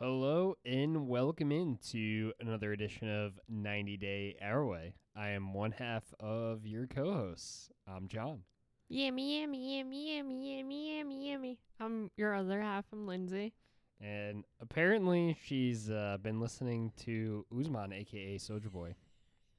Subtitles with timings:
[0.00, 4.94] Hello and welcome into another edition of 90 Day Our Way.
[5.16, 7.68] I am one half of your co hosts.
[7.84, 8.42] I'm Jon.
[8.88, 11.58] Yummy, yummy, yummy, yummy, yummy, yummy, yummy.
[11.80, 12.84] I'm your other half.
[12.92, 13.54] I'm Lindsey.
[14.00, 18.94] And apparently, she's uh, been listening to Usman, aka Soja Boy.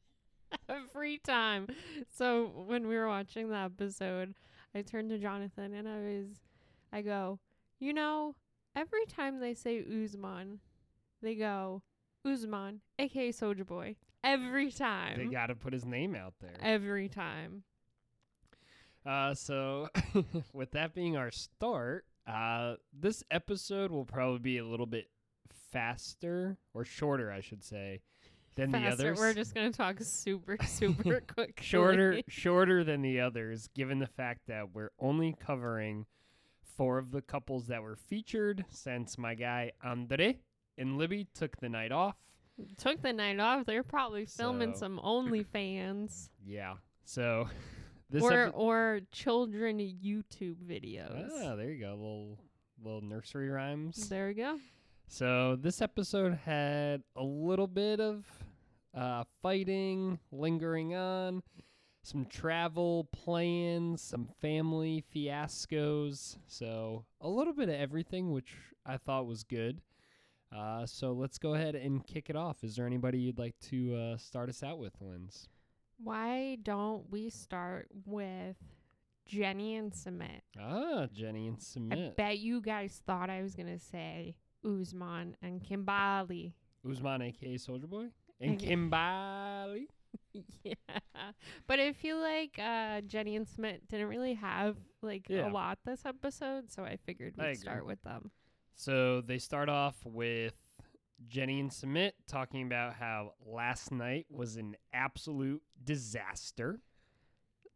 [0.69, 1.67] Every time.
[2.15, 4.35] So when we were watching the episode,
[4.73, 6.27] I turned to Jonathan and I was,
[6.93, 7.39] I go,
[7.81, 8.35] you know,
[8.75, 10.59] every time they say Usman,
[11.21, 11.81] they go
[12.25, 13.95] Usman, aka Soja Boy.
[14.23, 15.17] Every time.
[15.17, 16.57] They got to put his name out there.
[16.61, 17.63] Every time.
[19.05, 19.87] Uh, so,
[20.53, 25.09] with that being our start, uh, this episode will probably be a little bit
[25.71, 28.01] faster or shorter, I should say,
[28.55, 28.93] than the Faster.
[29.07, 29.19] others.
[29.19, 31.59] We're just gonna talk super, super quick.
[31.63, 36.05] shorter shorter than the others given the fact that we're only covering
[36.79, 40.37] four of the couples that were featured since my guy Andre
[40.77, 42.15] and Libby took the night off.
[42.77, 43.65] Took the night off.
[43.65, 46.29] They're probably filming So- some OnlyFans.
[46.45, 46.75] Yeah.
[47.03, 47.49] So
[48.09, 51.29] this or epi- or children YouTube videos.
[51.43, 51.89] Ah, there you go.
[51.91, 52.39] Little
[52.81, 54.07] little nursery rhymes.
[54.07, 54.57] There we go.
[55.07, 58.25] So this episode had a little bit of
[58.95, 61.43] uh, fighting lingering on,
[62.09, 66.37] some travel plans, some family fiascos.
[66.47, 68.55] So a little bit of everything, which
[68.85, 69.81] I thought was good.
[70.55, 72.63] Uh, so let's go ahead and kick it off.
[72.63, 75.47] Is there anybody you'd like to uh, start us out with, Linz?
[76.03, 78.55] Why don't we start with
[79.27, 80.41] Jenny and Sumit?
[80.59, 82.15] Ah, Jenny and I Sumit.
[82.15, 86.55] bet you guys thought I was gonna say Usman and Kimberly.
[86.89, 88.07] Usman, aka Soja Boy,
[88.41, 89.87] and Kimberly.
[90.63, 90.73] yeah,
[91.67, 95.49] but I feel like uh, Jenny and Sumit didn't really have like Yeah.
[95.49, 97.55] a lot this episode, so I figured we'd agree.
[97.55, 98.31] start with them.
[98.75, 100.53] So they start off with
[101.27, 106.79] Jenny and Sumit talking about how last night was an absolute disaster.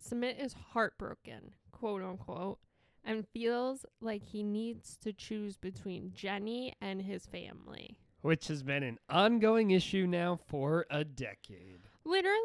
[0.01, 2.59] Sumit is heartbroken, quote unquote,
[3.03, 7.97] and feels like he needs to choose between Jenny and his family.
[8.21, 11.81] Which has been an ongoing issue now for a decade.
[12.05, 12.39] Literally,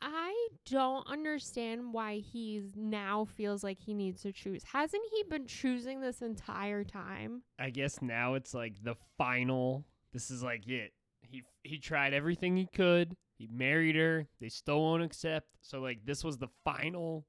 [0.00, 4.62] I don't understand why he's now feels like he needs to choose.
[4.64, 7.42] Hasn't he been choosing this entire time?
[7.58, 9.84] I guess now it's like the final.
[10.12, 10.92] This is like it.
[11.22, 13.16] He he tried everything he could.
[13.38, 14.26] He married her.
[14.40, 15.48] They still won't accept.
[15.60, 17.26] So like this was the final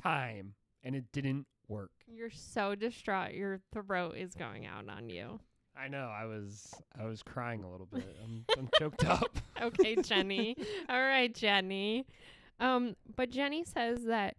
[0.00, 1.92] time, and it didn't work.
[2.06, 3.34] You're so distraught.
[3.34, 5.40] Your throat is going out on you.
[5.76, 6.10] I know.
[6.14, 8.16] I was I was crying a little bit.
[8.22, 9.38] I'm, I'm choked up.
[9.62, 10.56] Okay, Jenny.
[10.88, 12.04] All right, Jenny.
[12.58, 14.36] Um, but Jenny says that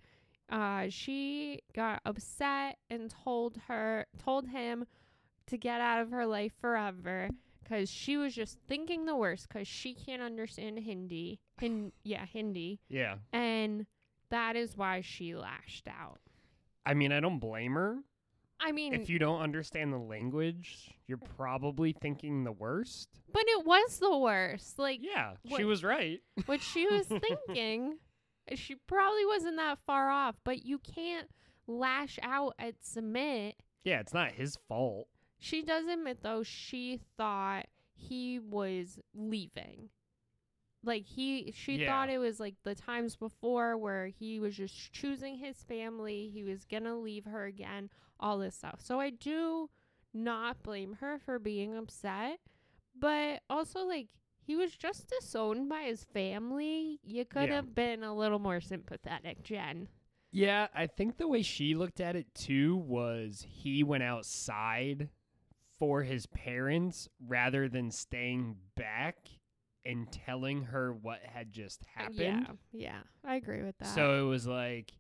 [0.49, 4.85] uh she got upset and told her told him
[5.47, 7.29] to get out of her life forever
[7.67, 11.39] cuz she was just thinking the worst cuz she can't understand Hindi.
[11.59, 12.79] Hin- yeah, Hindi.
[12.89, 13.15] Yeah.
[13.31, 13.85] And
[14.29, 16.19] that is why she lashed out.
[16.85, 17.99] I mean, I don't blame her.
[18.59, 23.09] I mean, If you don't understand the language, you're probably thinking the worst.
[23.31, 24.79] but it was the worst.
[24.79, 26.21] Like Yeah, she was right.
[26.45, 27.97] what she was thinking,
[28.47, 31.27] eh, she probably wasn't that far off, but you can't
[31.67, 33.53] lash out at Sumit.
[33.83, 35.07] Yeah, it's not his fault.
[35.39, 39.89] She does admit, though, she thought he was leaving.
[40.83, 41.87] Like he, she Yeah.
[41.87, 46.29] thought it was like the times before where he was just choosing his family.
[46.33, 47.89] He was gonna leave her again,
[48.19, 48.79] all this stuff.
[48.81, 49.69] So I do
[50.13, 52.39] not blame her for being upset,
[52.99, 54.07] but also like
[54.45, 56.99] he was just disowned by his family.
[57.03, 57.55] You could Yeah.
[57.55, 59.87] have been a little more sympathetic, Jen.
[60.31, 65.09] Yeah, I think the way she looked at it too was he went outside
[65.79, 69.17] for his parents rather than staying back
[69.85, 72.17] and telling her what had just happened.
[72.17, 73.93] Yeah, yeah, I agree with that.
[73.93, 74.93] So it was like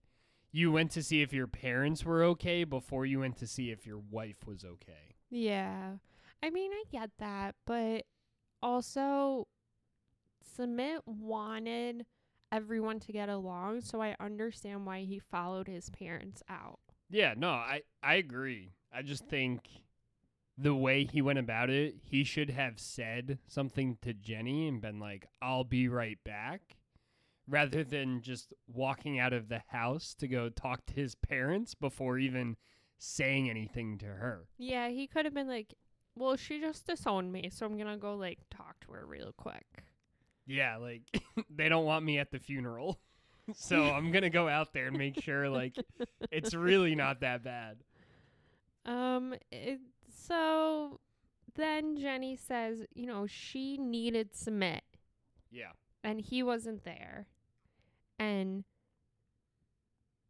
[0.51, 3.85] you went to see if your parents were okay before you went to see if
[3.85, 5.15] your wife was okay.
[5.29, 5.93] Yeah.
[6.43, 8.05] I mean, I get that, but
[8.61, 9.47] also
[10.57, 12.05] Sumit wanted
[12.51, 16.79] everyone to get along, so I understand why he followed his parents out.
[17.09, 18.73] Yeah, no, I I agree.
[18.93, 19.61] I just think
[20.57, 24.99] the way he went about it, he should have said something to Jenny and been
[24.99, 26.77] like, "I'll be right back,"
[27.47, 32.17] rather than just walking out of the house to go talk to his parents before
[32.17, 32.57] even
[32.97, 34.47] saying anything to her.
[34.57, 35.73] Yeah, he could have been like,
[36.15, 39.33] "Well, she just disowned me, so I'm going to go like talk to her real
[39.35, 39.83] quick."
[40.45, 41.01] Yeah, like
[41.49, 42.99] they don't want me at the funeral.
[43.55, 45.75] so I'm going to go out there and make sure like
[46.31, 47.77] it's really not that bad.
[48.85, 49.79] Um, it,
[50.27, 50.99] so
[51.55, 54.81] then Jenny says, you know, she needed Sumit
[55.51, 55.71] Yeah.
[56.03, 57.27] and he wasn't there.
[58.19, 58.63] And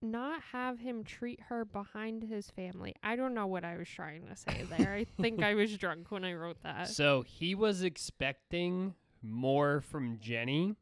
[0.02, 2.94] not have him treat her behind his family.
[3.04, 4.94] I don't know what I was trying to say there.
[4.94, 6.90] I think I was drunk when I wrote that.
[6.90, 10.76] So he was expecting more from Jenny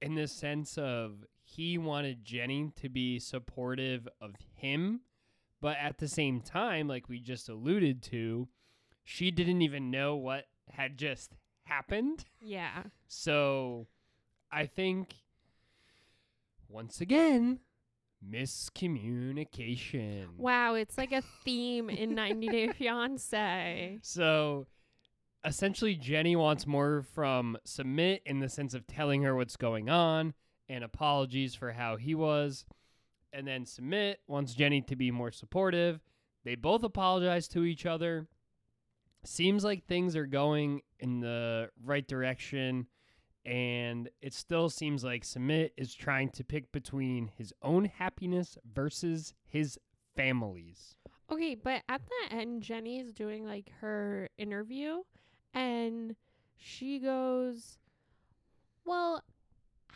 [0.00, 5.00] in the sense of he wanted Jenny to be supportive of him,
[5.60, 8.48] but at the same time, like we just alluded to,
[9.04, 12.24] she didn't even know what had just happened.
[12.40, 12.84] Yeah.
[13.08, 13.86] So
[14.50, 15.14] I think
[16.68, 17.60] once again,
[18.28, 20.36] miscommunication.
[20.36, 23.98] Wow, it's like a theme in 90 Day Fiance.
[24.02, 24.66] So
[25.44, 30.34] essentially, Jenny wants more from Sumit in the sense of telling her what's going on
[30.68, 32.64] and apologies for how he was.
[33.32, 36.00] And then Sumit wants Jenny to be more supportive.
[36.44, 38.26] They both apologize to each other.
[39.24, 42.86] Seems like things are going in the right direction.
[43.44, 49.34] And it still seems like Sumit is trying to pick between his own happiness versus
[49.46, 49.78] his
[50.16, 50.96] family's.
[51.30, 55.02] Okay, but at the end, Jenny's doing like her interview
[55.54, 56.16] and
[56.56, 57.78] she goes,
[58.84, 59.22] Well,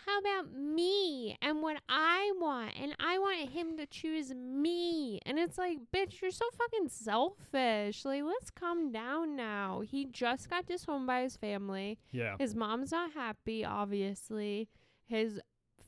[0.06, 2.72] how about me and what I want?
[2.80, 5.20] And I want him to choose me.
[5.24, 8.04] And it's like, bitch, you're so fucking selfish.
[8.04, 9.80] Like, let's calm down now.
[9.80, 11.98] He just got disowned by his family.
[12.12, 12.36] Yeah.
[12.38, 14.68] His mom's not happy, obviously.
[15.06, 15.40] His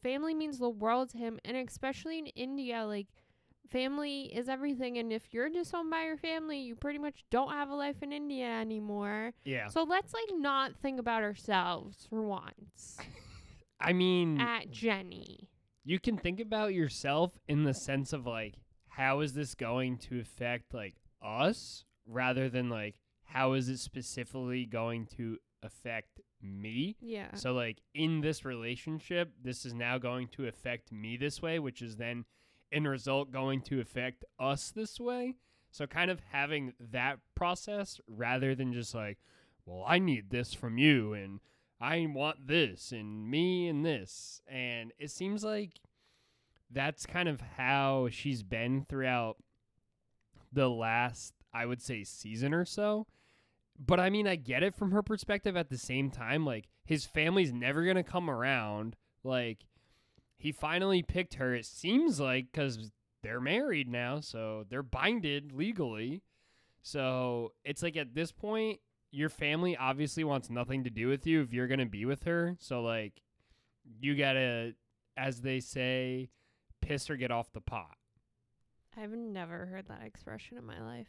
[0.03, 1.39] family means the world to him.
[1.45, 3.09] And especially in India, like,
[3.71, 4.97] family is everything.
[4.99, 8.13] And if you're disowned by your family, you pretty much don't have a life in
[8.13, 9.33] India anymore.
[9.45, 9.69] Yeah.
[9.69, 12.97] So let's, like, not think about ourselves for once
[13.81, 15.50] I mean, at Jenny.
[15.84, 18.55] you can think about yourself in the sense of like,
[18.88, 24.64] how is this going to affect like us rather than like, how is it specifically
[24.64, 26.96] going to affect me?
[27.00, 27.34] Yeah.
[27.34, 31.82] So, like, in this relationship, this is now going to affect me this way, which
[31.82, 32.25] is then
[32.72, 35.34] in result going to affect us this way.
[35.70, 39.19] So, kind of having that process rather than just like,
[39.67, 41.40] well, I need this from you and
[41.81, 44.40] I want this and me and this.
[44.49, 45.73] And it seems like
[46.70, 49.37] that's kind of how she's been throughout
[50.52, 53.06] the last, I would say, season or so.
[53.78, 56.46] But I mean, I get it from her perspective at the same time.
[56.46, 58.96] Like, his family's never going to come around.
[59.22, 59.67] Like,
[60.38, 62.90] he finally picked her, it seems like, because
[63.22, 64.20] they're married now.
[64.20, 66.22] So they're binded legally.
[66.82, 68.81] So it's like at this point,
[69.11, 72.25] your family obviously wants nothing to do with you if you're going to be with
[72.25, 72.56] her.
[72.58, 73.14] So, like,
[74.00, 74.73] you got to,
[75.17, 76.29] as they say,
[76.82, 77.97] piss or get off the pot.
[78.97, 81.08] I've never heard that expression in my life.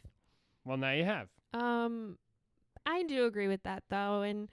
[0.64, 1.28] Well, now you have.
[1.54, 2.18] Um,
[2.84, 4.48] I do agree with that though, and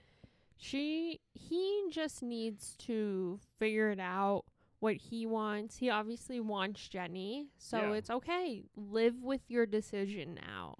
[0.56, 4.44] she he just needs to figure it out
[4.80, 5.76] what he wants.
[5.76, 7.92] He obviously wants Jenny, so Yeah.
[7.92, 8.64] it's okay.
[8.74, 10.76] Live with your decision now.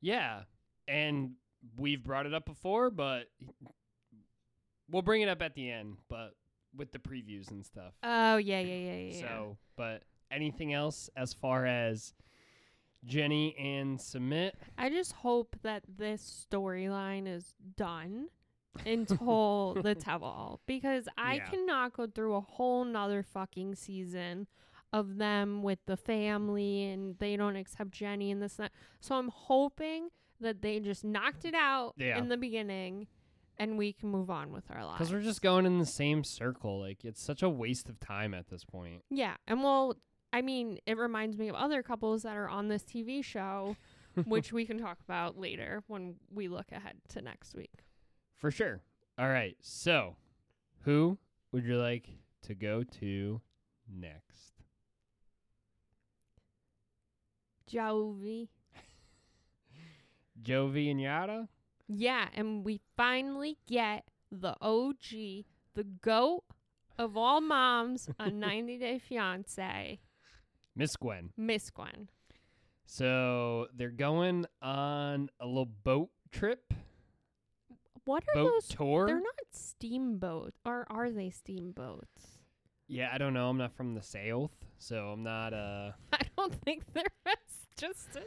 [0.00, 0.42] Yeah.
[0.86, 1.32] And
[1.76, 3.30] we've brought it up before, but
[4.90, 6.34] we'll bring it up at the end, but
[6.76, 7.94] with the previews and stuff.
[8.02, 9.12] Oh yeah, yeah, yeah, yeah.
[9.14, 9.20] yeah.
[9.20, 12.14] So, but anything else as far as
[13.04, 14.52] Jenny and Sumit?
[14.78, 18.28] I just hope that this storyline is done
[18.86, 21.46] until the tell all because I Yeah.
[21.46, 24.46] cannot go through a whole nother fucking season
[24.94, 28.72] of them with the family and they don't accept Jenny and this and that.
[29.00, 30.08] So I'm hoping
[30.40, 32.16] that they just knocked it out Yeah.
[32.18, 33.08] in the beginning
[33.58, 34.98] and we can move on with our lives.
[34.98, 36.80] Because we're just going in the same circle.
[36.80, 39.02] Like, it's such a waste of time at this point.
[39.10, 39.34] Yeah.
[39.46, 39.96] And well,
[40.32, 43.76] I mean, it reminds me of other couples that are on this TV show,
[44.26, 47.84] which we can talk about later when we look ahead to next week.
[48.36, 48.80] For sure.
[49.18, 49.56] All right.
[49.60, 50.16] So,
[50.82, 51.18] who
[51.52, 52.08] would you like
[52.42, 53.40] to go to
[53.88, 54.53] next?
[57.74, 58.48] Jovi.
[60.42, 61.48] Jovi and Yara?
[61.88, 66.44] Yeah, and we finally get the OG, the goat
[66.98, 69.98] of all moms on 90 Day Fiance,
[70.76, 71.30] Miss Gwen.
[71.36, 72.08] Miss Gwen.
[72.86, 76.72] So, they're going on a little boat trip,
[78.04, 78.68] What are boat those?
[78.68, 79.06] tour.
[79.06, 82.33] They're not steamboats, or are they steamboats?
[82.88, 83.48] Yeah, I don't know.
[83.48, 87.04] I'm not from the South, so I'm not uh I don't think they're
[87.76, 88.22] just a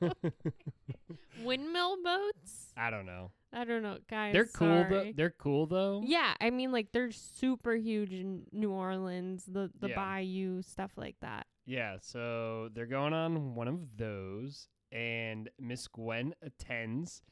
[0.00, 0.14] south.
[1.42, 2.72] Windmill boats?
[2.76, 3.30] I don't know.
[3.52, 4.32] I don't know, guys.
[4.32, 5.12] They're cool though.
[5.14, 6.02] They're cool though.
[6.04, 9.96] Yeah, I mean, like they're super huge in New Orleans, the the Yeah.
[9.96, 11.46] bayou stuff like that.
[11.66, 17.22] Yeah, so they're going on one of those and Miss Gwen attends.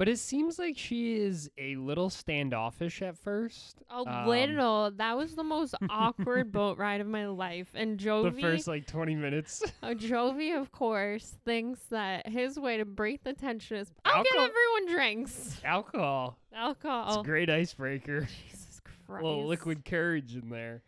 [0.00, 3.82] But it seems like she is a little standoffish at first.
[3.90, 4.90] A Um, little.
[4.92, 7.68] That was the most awkward boat ride of my life.
[7.74, 9.62] And Jovi, The first like 20 minutes.
[9.82, 14.32] uh, Jovi, of course, thinks that his way to break the tension is I'll get
[14.36, 15.60] everyone drinks.
[15.66, 16.38] Alcohol.
[16.54, 17.08] Alcohol.
[17.08, 18.20] It's a great icebreaker.
[18.50, 19.22] Jesus Christ.
[19.22, 20.80] A little liquid courage in there.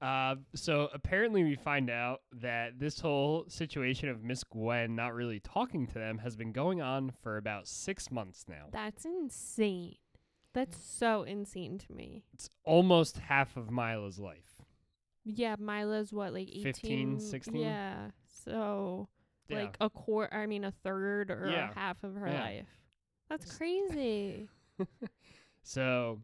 [0.00, 5.40] Uh, so apparently, we find out that this whole situation of Miss Gwen not really
[5.40, 8.66] talking to them has been going on for about six months now.
[8.70, 9.96] That's insane.
[10.54, 12.24] That's so insane to me.
[12.32, 14.62] It's almost half of Mila's life.
[15.24, 16.62] Yeah, Mila's what, like 18?
[16.62, 17.56] 15, 16?
[17.60, 18.10] Yeah.
[18.44, 19.08] So,
[19.48, 19.62] Yeah.
[19.62, 21.70] like a quarter, I mean, a third or Yeah.
[21.70, 22.40] a half of her Yeah.
[22.40, 22.68] life.
[23.28, 24.48] That's crazy.
[25.62, 26.22] So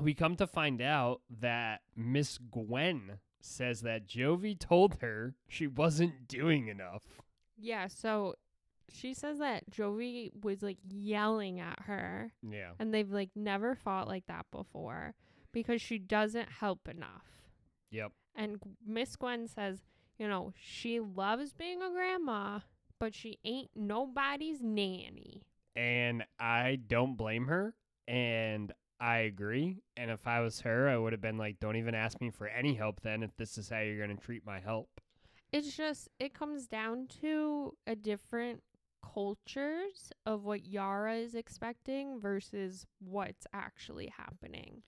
[0.00, 6.26] we come to find out that Miss Gwen says that Jovi told her she wasn't
[6.28, 7.02] doing enough.
[7.56, 8.34] yeah, so
[8.88, 12.70] she says that Jovi was like yelling at her Yeah.
[12.78, 15.14] and they've like never fought like that before
[15.52, 17.24] because she doesn't help enough.
[17.90, 18.12] Yep.
[18.34, 19.78] And G- Miss Gwen says,
[20.18, 22.60] you know, she loves being a grandma,
[22.98, 25.42] but she ain't nobody's nanny.
[25.74, 27.74] And I don't blame her.
[28.08, 29.82] And I agree.
[29.96, 32.48] And if I was her, I would have been like, don't even ask me for
[32.48, 35.00] any help then if this is how you're going to treat my help.
[35.52, 38.62] It's just it comes down to a different
[39.14, 44.82] cultures of what Yara is expecting versus what's actually happening.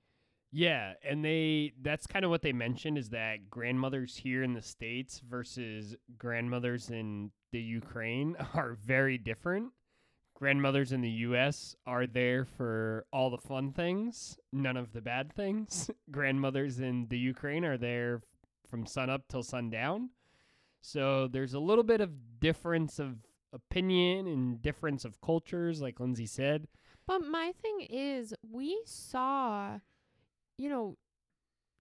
[0.50, 4.62] Yeah, and they that's kind of what they mentioned is that grandmothers here in the
[4.62, 9.72] states versus grandmothers in the Ukraine are very different.
[10.38, 15.32] Grandmothers in the US are there for all the fun things, none of the bad
[15.32, 15.90] things.
[16.12, 18.22] grandmothers in the Ukraine are there
[18.70, 20.10] from sun up till sundown.
[20.80, 23.16] So there's a little bit of difference of
[23.52, 26.68] opinion and difference of cultures like Lindsey said.
[27.04, 29.80] But my thing is, we saw,
[30.56, 30.98] you know,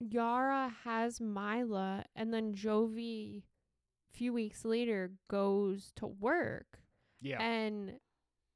[0.00, 3.42] Yara has Mila, and then Jovi,
[4.12, 6.80] a few weeks later, goes to work.
[7.20, 7.40] Yeah.
[7.40, 8.00] And,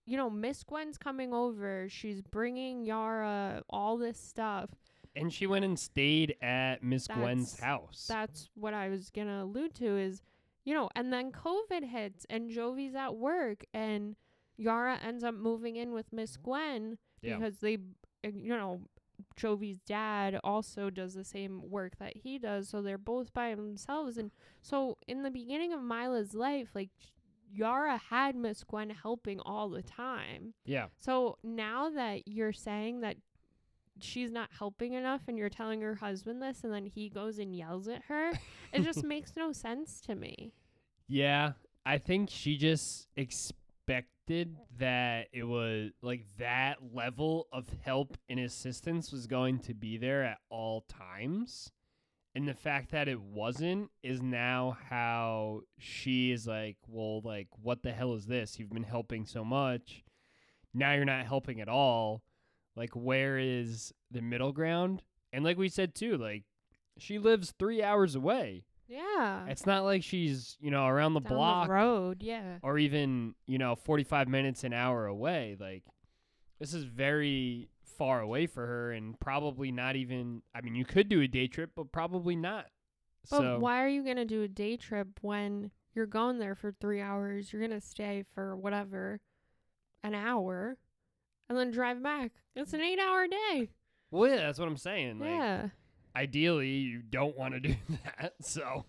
[0.06, 1.86] you know, Miss Gwen's coming over.
[1.88, 4.70] She's bringing Yara all this stuff.
[5.14, 8.06] And she went and stayed at Miss Gwen's house.
[8.08, 10.22] That's what I was going to allude to is,
[10.64, 14.16] you know, and then COVID hits and Jovi's at work and
[14.56, 17.36] Yara ends up moving in with Miss Gwen Yeah.
[17.36, 17.78] because they,
[18.24, 18.80] you know,
[19.36, 22.68] Jovi's dad also does the same work that he does.
[22.68, 24.16] So they're both by themselves.
[24.16, 24.30] And
[24.62, 26.90] so in the beginning of Mila's life, like,
[27.52, 30.54] Yara had Miss Gwen helping all the time.
[30.64, 30.86] yeah.
[30.98, 33.16] So now that you're saying that
[34.00, 37.54] she's not helping enough and you're telling her husband this and then he goes and
[37.54, 38.32] yells at her,
[38.72, 40.52] it just makes no sense to me.
[41.08, 41.52] Yeah.
[41.84, 49.12] I think she just expected that it was like that level of help and assistance
[49.12, 51.70] was going to be there at all times.
[52.34, 57.82] And the fact that it wasn't is now how she is like, well, like, what
[57.82, 58.58] the hell is this?
[58.58, 60.02] You've been helping so much.
[60.72, 62.22] Now you're not helping at all.
[62.74, 65.02] Like, where is the middle ground?
[65.30, 66.44] And like we said too, like,
[66.98, 68.64] she lives three hours away.
[68.88, 69.46] Yeah.
[69.48, 72.58] It's not like she's, you know, around the Down block the road, yeah.
[72.62, 75.56] or even, you know, 45 minutes an hour away.
[75.58, 75.84] Like
[76.60, 77.68] this is very
[78.02, 81.46] far away for her and probably not even I mean, you could do a day
[81.46, 82.66] trip, but probably not.
[83.30, 86.56] But so why are you going to do a day trip when you're going there
[86.56, 89.20] for 3 hours, you're going to stay for whatever
[90.02, 90.78] an hour
[91.48, 92.32] and then drive back.
[92.56, 93.70] It's an 8-hour day.
[94.10, 95.20] Well, yeah, that's what I'm saying.
[95.20, 95.68] Like yeah.
[96.16, 97.76] ideally, you don't want to do
[98.18, 98.32] that.
[98.40, 98.84] So,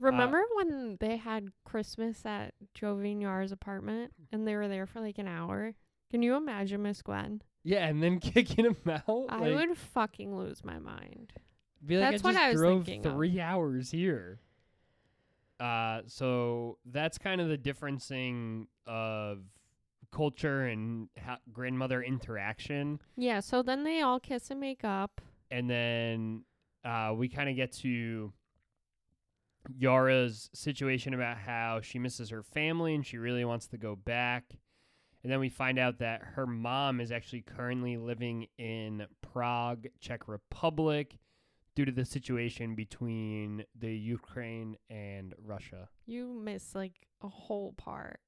[0.00, 5.18] Remember when they had Christmas at Joe Vignar's apartment and they were there for like
[5.18, 5.74] an hour?
[6.10, 7.42] Can you imagine Miss Gwen?
[7.66, 9.26] Yeah, and then kicking him out.
[9.28, 11.32] I like, would fucking lose my mind.
[11.84, 13.12] be like, that's I what just I was drove thinking of.
[13.14, 14.38] three hours here.
[15.58, 19.38] Uh, so that's kind of the differencing of
[20.12, 23.00] culture and how grandmother interaction.
[23.16, 25.20] Yeah, so then they all kiss and make up.
[25.50, 26.44] and then
[26.84, 28.32] uh, we kind of get to
[29.76, 34.44] Yara's situation about how she misses her family and she really wants to go back.
[35.26, 40.28] And then we find out that her mom is actually currently living in Prague, Czech
[40.28, 41.18] Republic,
[41.74, 45.88] due to the situation between the Ukraine and Russia.
[46.06, 48.20] You miss like a whole part.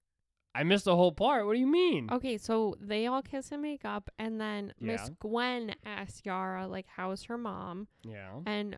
[0.57, 1.47] I missed the whole part.
[1.47, 2.09] What do you mean?
[2.11, 6.87] Okay, so they all kiss and make up, and then Miss Gwen asks Yara, like,
[6.97, 7.87] how's her mom?
[8.03, 8.41] Yeah.
[8.45, 8.77] And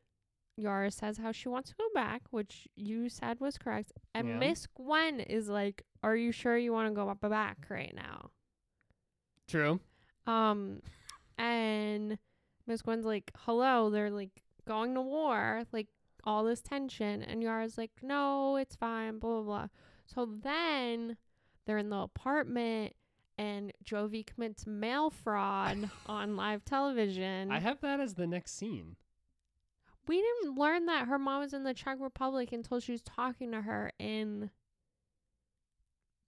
[0.61, 3.93] Yara says how she wants to go back, which you said was correct.
[4.15, 4.39] And Yeah.
[4.39, 8.31] Miss Gwen is like, Are you sure you want to go up back right now?
[9.47, 9.81] True.
[10.27, 10.81] Um,
[11.37, 12.19] and
[12.67, 15.89] Miss Gwen's like, "Hello," they're like going to war, like
[16.25, 19.67] all this tension, and Yara's like, "No, it's fine." Blah blah blah.
[20.07, 21.17] So then
[21.67, 22.95] they're in the apartment,
[23.39, 27.51] and Jovi commits mail fraud on live television.
[27.51, 28.97] I have that as the next scene.
[30.07, 33.53] We didn't learn that her mom was in the Czech Republic until she was talking
[33.53, 34.51] to her in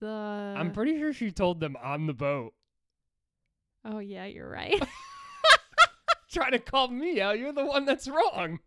[0.00, 0.06] the.
[0.08, 2.52] I'm pretty sure she told them on the boat.
[3.84, 4.82] oh yeah, you're right.
[6.32, 7.38] Trying to call me out.
[7.38, 8.60] You're the one that's wrong.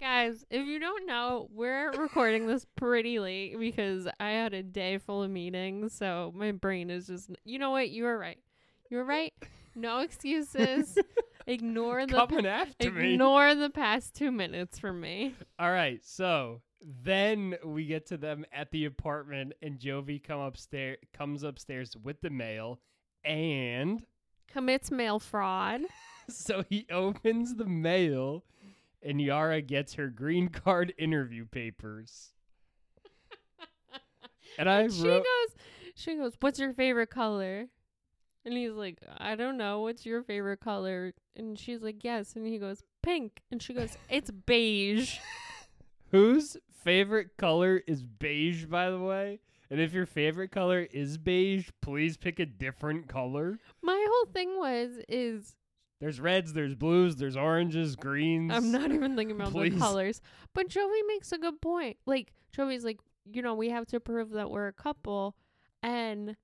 [0.00, 4.96] Guys, if you don't know, we're recording this pretty late because I had a day
[4.96, 8.38] full of meetings, so my brain is just you know what, you were right.
[8.88, 9.34] You were right.
[9.74, 10.96] No excuses.
[11.46, 13.14] Ignore the Coming after me.
[13.14, 15.34] ignore the past two minutes from me.
[15.58, 20.98] All right, so then we get to them at the apartment, and Jovi come upstairs,
[21.12, 22.80] comes upstairs with the mail,
[23.24, 24.04] and
[24.52, 25.82] Commits mail fraud.
[26.28, 28.44] so he opens the mail,
[29.02, 32.32] and Yara gets her green card interview papers.
[34.58, 35.56] And I she wrote, goes
[35.94, 37.68] she goes, What's your favorite color?
[38.44, 41.12] And he's like, I don't know, what's your favorite color?
[41.36, 45.18] And she's like, Yes and he goes, Pink and she goes, It's beige.
[46.10, 49.40] whose favorite color is beige, by the way?
[49.70, 53.58] And if your favorite color is beige, please pick a different color.
[53.82, 55.54] My whole thing was is
[56.00, 58.52] There's reds, there's blues, there's oranges, greens.
[58.52, 59.74] I'm not even thinking about Please.
[59.74, 60.20] the colors.
[60.54, 61.98] But Joey makes a good point.
[62.04, 62.98] Like Joey's like,
[63.30, 65.36] you know, we have to prove that we're a couple
[65.82, 66.36] and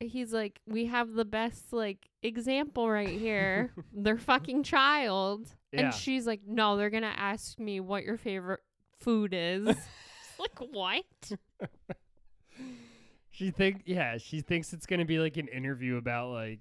[0.00, 3.72] he's like, we have the best like example right here.
[3.92, 5.48] Their fucking child.
[5.72, 5.80] Yeah.
[5.80, 8.60] And she's like, No, they're gonna ask me what your favorite
[9.00, 9.76] food is.
[10.40, 11.04] Like what?
[13.30, 16.60] She think yeah, she thinks it's gonna be like an interview about like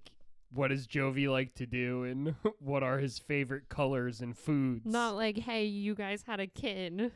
[0.51, 4.85] what does Jovi like to do and what are his favorite colors and foods.
[4.85, 7.11] Not like, hey, you guys had a kid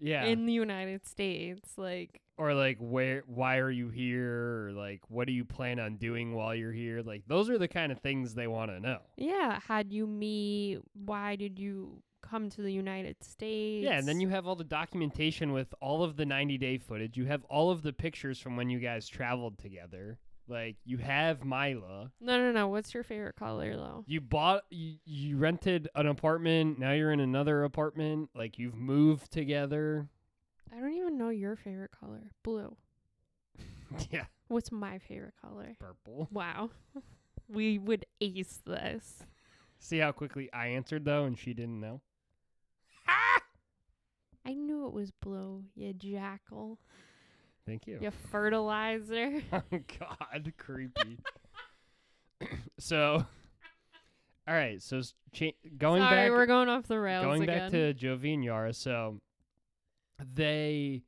[0.00, 0.24] yeah.
[0.24, 1.74] in the United States.
[1.76, 5.96] Like or like where why are you here or like what do you plan on
[5.96, 7.02] doing while you're here?
[7.02, 9.00] Like those are the kind of things they want to know.
[9.16, 10.78] Yeah, had you meet?
[10.94, 13.84] Why did you come to the United States?
[13.84, 17.18] Yeah, and then you have all the documentation with all of the 90 day footage.
[17.18, 20.18] You have all of the pictures from when you guys traveled together.
[20.48, 22.10] Like you have Mila.
[22.22, 22.68] No, no, no.
[22.68, 24.04] What's your favorite color though?
[24.06, 29.30] You bought you, you rented an apartment, now you're in another apartment, like you've moved
[29.30, 30.08] together.
[30.74, 32.30] I don't even know your favorite color.
[32.42, 32.76] Blue.
[34.10, 35.76] yeah, What's my favorite color?
[35.78, 36.28] purple.
[36.30, 36.70] Wow.
[37.48, 39.24] we would ace this.
[39.78, 42.00] See how quickly I answered though and she didn't know.
[44.46, 46.78] I knew it was blue, you jackal.
[47.66, 47.98] Thank you.
[48.00, 49.42] You fertilizer.
[49.52, 51.18] Oh god, creepy.
[52.78, 53.24] so
[54.48, 55.00] All right, so
[55.32, 57.70] cha- going Sorry, back we're going off the rails going again.
[57.70, 59.20] back to Jovi and Yara, so
[60.34, 61.02] they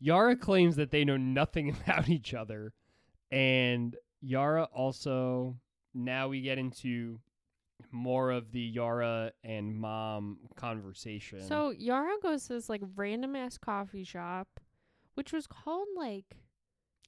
[0.00, 2.72] Yara claims that they know nothing about each other,
[3.30, 5.56] and Yara also
[5.94, 7.20] now we get into
[7.90, 11.42] more of the Yara and mom conversation.
[11.42, 14.48] So Yara goes to this like random ass coffee shop,
[15.14, 16.36] which was called like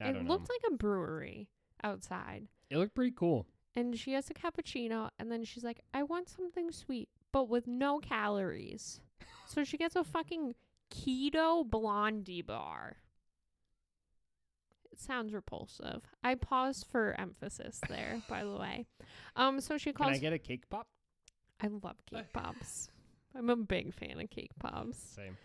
[0.01, 0.55] I it looked know.
[0.55, 1.49] like a brewery
[1.83, 2.49] outside.
[2.71, 3.47] it looked pretty cool.
[3.77, 7.67] And she has a cappuccino and then she's like, I want something sweet, but with
[7.67, 9.01] no calories.
[9.47, 10.55] so she gets a fucking
[10.95, 12.97] keto blondie bar.
[14.93, 16.03] It sounds repulsive.
[16.23, 18.87] I paused for emphasis there, by the way.
[19.35, 20.11] Um, so she calls.
[20.11, 20.87] Can I get a cake pop?
[21.61, 22.91] I love cake pops.
[23.37, 25.17] I'm a big fan of cake pops.
[25.17, 25.37] Same.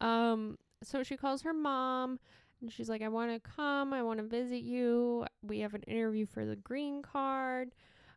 [0.00, 2.18] Um, so she calls her mom
[2.60, 3.92] and she's like, I want to come.
[3.92, 5.24] I want to visit you.
[5.42, 7.70] We have an interview for the green card.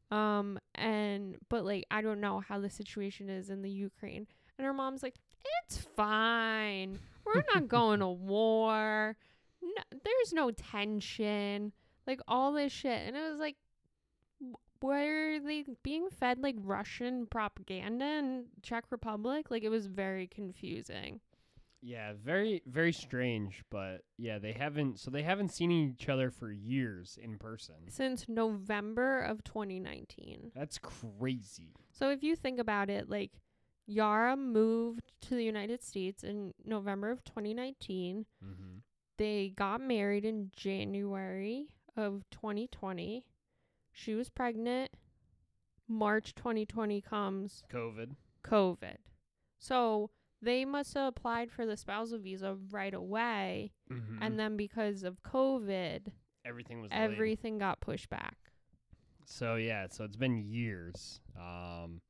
[0.10, 4.28] Um, and, but like, I don't know how the situation is in the Ukraine.
[4.58, 5.16] And her mom's like,
[5.64, 7.00] it's fine.
[7.26, 9.16] We're not going to war.
[9.62, 11.72] No, there's no tension.
[12.08, 13.08] Like, all this shit.
[13.08, 13.56] And it was like,
[14.82, 19.52] were they being fed like Russian propaganda in Czech Republic?
[19.52, 21.20] Like, it was very confusing.
[21.84, 26.52] Yeah, very very strange, but yeah, they haven't so they haven't seen each other for
[26.52, 27.74] years in person.
[27.88, 30.52] since November of 2019.
[30.56, 31.74] That's crazy.
[31.92, 33.32] So if you think about it, like
[33.92, 38.26] Yara moved to the United States in November of 2019.
[38.44, 38.78] Mm-hmm.
[39.18, 43.26] They got married in January of 2020.
[43.92, 44.92] She was pregnant.
[45.88, 48.16] March 2020 comes COVID.
[48.46, 48.96] COVID.
[49.60, 50.10] So
[50.42, 53.74] they must have applied for the spousal visa right away.
[53.92, 54.24] Mm-hmm.
[54.24, 56.08] And then because of COVID,
[56.46, 57.12] everything was delayed.
[57.12, 58.38] Everything got pushed back.
[59.26, 61.20] So yeah, so it's been years.
[61.38, 62.02] Um,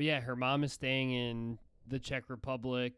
[0.00, 2.94] but yeah, her mom is staying in the Czech Republic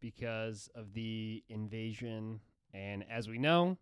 [0.00, 2.40] because of the invasion,
[2.72, 3.76] and as we know,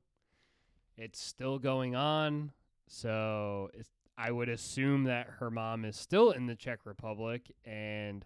[0.96, 2.50] it's still going on.
[2.88, 3.70] So
[4.18, 8.24] I would assume that her mom is still in the Czech Republic, and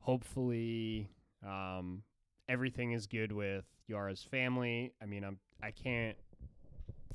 [0.00, 1.08] hopefully,
[1.42, 2.02] um,
[2.50, 4.92] everything is good with Yara's family.
[5.00, 6.18] I mean, I'm I can't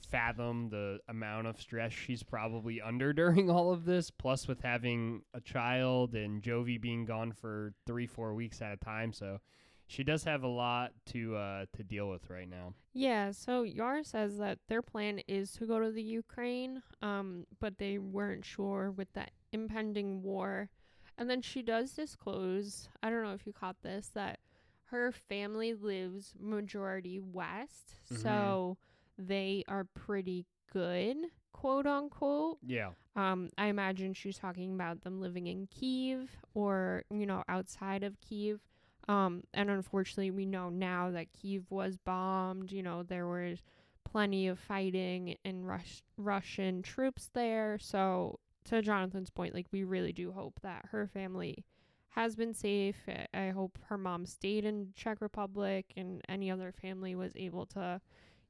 [0.05, 4.09] fathom the amount of stress she's probably under during all of this.
[4.11, 8.77] Plus, with having a child and Jovi being gone for three, four weeks at a
[8.77, 9.39] time, so
[9.87, 12.73] she does have a lot to uh, to deal with right now.
[12.93, 17.77] Yeah, so Yar says that their plan is to go to the Ukraine, um, but
[17.77, 20.69] they weren't sure with that impending war.
[21.17, 24.39] And then she does disclose, I don't know if you caught this, that
[24.85, 28.17] her family lives majority west, Mhm.
[28.17, 28.77] so
[29.17, 31.17] they are pretty good,
[31.51, 32.57] quote unquote.
[32.65, 38.03] Yeah, Um, I imagine she's talking about them living in Kiev or, you know, outside
[38.03, 38.59] of Kiev.
[39.07, 42.71] Um, and unfortunately, we know now that Kiev was bombed.
[42.71, 43.59] You know, there was
[44.03, 47.77] plenty of fighting and Rus- Russian troops there.
[47.79, 51.65] So, to Jonathan's point, like, we really do hope that her family
[52.09, 52.97] has been safe.
[53.07, 57.65] I- I hope her mom stayed in Czech Republic and any other family was able
[57.67, 57.99] to,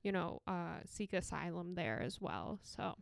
[0.04, 2.60] you know, uh, seek asylum there as well.
[2.64, 2.96] So,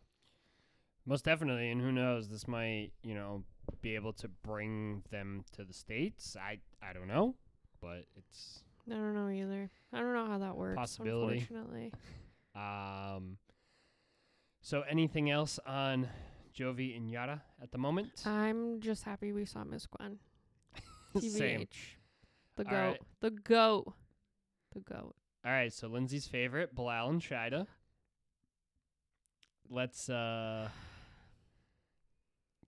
[1.06, 1.72] most definitely.
[1.72, 2.30] And who knows?
[2.30, 3.44] This might you know
[3.82, 6.38] be able to bring them to the states.
[6.40, 7.36] I I don't know,
[7.82, 9.70] but it's I don't know either.
[9.92, 10.78] I don't know how that works.
[10.78, 11.40] Possibility.
[11.40, 11.92] Unfortunately,
[12.56, 13.38] um.
[14.64, 16.08] So anything else on
[16.56, 18.24] Jovi and Yara at the moment?
[18.26, 20.20] I'm just happy we saw Miss Gwen.
[21.20, 21.68] Same.
[22.58, 22.74] The goat.
[22.74, 23.00] right.
[23.22, 23.94] The goat.
[24.74, 25.16] The goat.
[25.46, 27.66] All right, so Lindsey's favorite, Bilal and Shaeeda.
[29.70, 30.68] Let's uh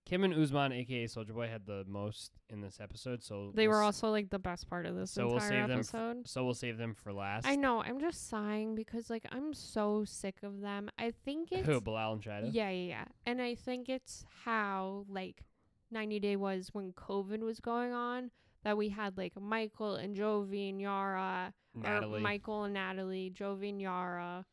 [0.06, 3.78] Kim and Usman, aka Soja Boy, had the most in this episode, so They we'll
[3.78, 5.96] were s- also like the best part of this so we'll entire save them f-
[5.96, 6.28] episode.
[6.28, 7.48] so we'll save them for last.
[7.48, 7.82] I know.
[7.82, 10.90] I'm just sighing because like I'm so sick of them.
[10.98, 12.50] I think it's Who, Bilal and Shaeeda?
[12.52, 13.06] yeah, yeah, yeah.
[13.26, 15.44] And I think it's how like
[15.92, 18.32] 90 Day was when COVID was going on
[18.64, 22.20] that we had like Michael and Jovi and Yara Natalie.
[22.20, 24.46] Or Michael and Natalie, Jovi and Yara,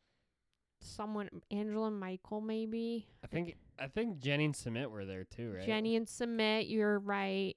[0.79, 3.07] someone, Angela and Michael, maybe.
[3.23, 5.65] I think I think Jenny and Sumit were there too, right?
[5.65, 7.55] Jenny and Sumit, you're right.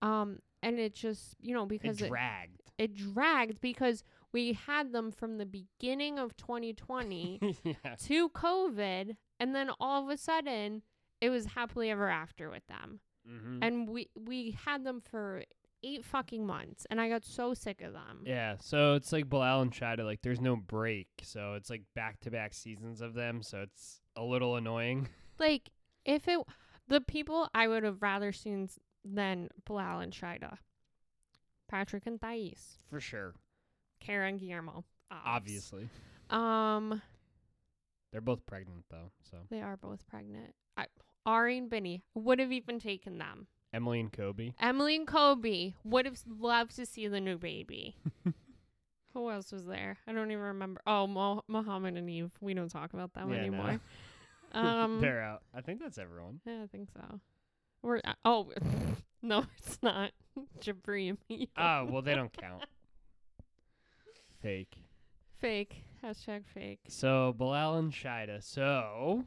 [0.00, 2.62] Um, and it just, you know, because it, dragged.
[2.78, 7.74] it dragged because we had them from the beginning of 2020 yeah.
[8.04, 10.82] to COVID, and then all of a sudden
[11.20, 13.00] it was happily ever after with them.
[13.28, 13.58] Mm-hmm.
[13.62, 15.44] And we we had them for
[15.82, 18.22] eight fucking months, and I got so sick of them.
[18.24, 22.20] Yeah, so it's like Bilal and Shaeeda, like there's no break, so it's like back
[22.20, 25.08] to back seasons of them, so it's a little annoying.
[25.38, 25.70] like
[26.04, 26.38] if it
[26.88, 30.58] the people I would have rather seen s- than Bilal and Shaeeda,
[31.68, 33.34] Patrick and Thais, For sure.
[34.00, 34.84] Kara and Guillermo.
[35.10, 35.88] Obviously.
[36.30, 37.00] Um,
[38.10, 40.54] They're both pregnant though, so they are both pregnant.
[40.76, 40.86] I,
[41.26, 43.46] Ari and Benny would have even taken them.
[43.72, 44.52] Emily and Kobe.
[44.60, 47.96] Emily and Kobe would have loved to see the new baby.
[49.14, 49.98] Who else was there?
[50.06, 50.80] I don't even remember.
[50.86, 52.32] Oh, Mo- Muhammad and Eve.
[52.40, 53.40] We don't talk about them Yeah, no.
[53.42, 53.80] anymore.
[54.54, 55.40] Um, They're out.
[55.54, 56.40] I think that's everyone.
[56.44, 57.20] Yeah, I think so.
[57.80, 58.52] We're uh, oh
[59.22, 60.10] no, it's not
[60.60, 61.48] Jibri and me.
[61.56, 62.62] Oh, well they don't count.
[64.42, 64.74] Fake.
[65.40, 66.80] fake hashtag fake.
[66.88, 68.42] So Bilal and Shaeeda.
[68.42, 69.24] So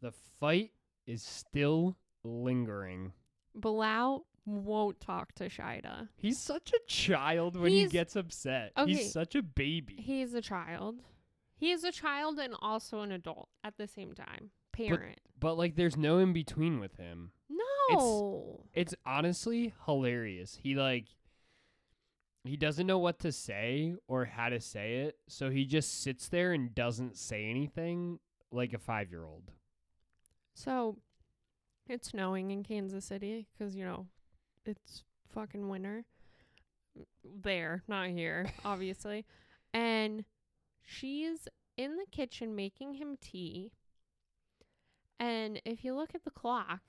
[0.00, 0.70] the fight
[1.04, 3.12] is still lingering.
[3.60, 6.08] Bilal won't talk to Shaeeda.
[6.16, 8.72] He's such a child when He's- he gets upset.
[8.76, 8.92] Okay.
[8.94, 9.96] He's such a baby.
[9.96, 11.02] He's a child.
[11.56, 14.50] He is a child and also an adult at the same time.
[14.72, 15.20] Parent.
[15.38, 17.32] But like there's no in between with him.
[17.48, 18.64] no.
[18.74, 20.56] It's honestly hilarious.
[20.62, 21.06] He like
[22.44, 26.28] he doesn't know what to say or how to say it, so he just sits
[26.28, 28.20] there and doesn't say anything
[28.52, 29.50] like a 5-year-old.
[30.54, 30.98] So
[31.88, 34.06] it's snowing in Kansas City because you know
[34.64, 36.04] it's fucking winter
[37.24, 39.24] there, not here, obviously.
[39.72, 40.24] And
[40.82, 41.46] she's
[41.76, 43.72] in the kitchen making him tea.
[45.20, 46.80] And if you look at the clock,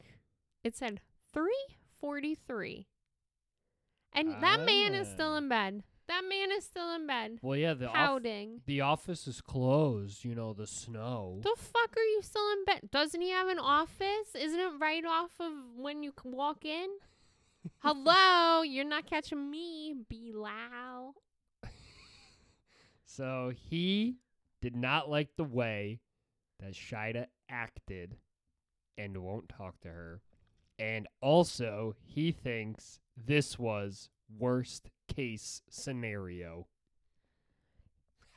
[0.64, 1.02] it said
[1.36, 2.86] 3:43.
[4.14, 5.38] And that man is still Ah.
[5.38, 5.84] in bed.
[6.10, 8.24] That man is still in bed, Well, yeah, the off-
[8.66, 11.38] the office is closed, you know, the snow.
[11.44, 12.90] The fuck are you still in bed?
[12.92, 14.34] Doesn't he have an office?
[14.36, 16.90] Isn't it right off of when you walk in?
[17.84, 21.14] Hello, you're not catching me, Bilal.
[23.06, 24.16] So he
[24.62, 26.00] did not like the way
[26.60, 28.18] that Shaeeda acted
[28.98, 30.22] and won't talk to her.
[30.78, 36.68] And also, he thinks this was worst case scenario.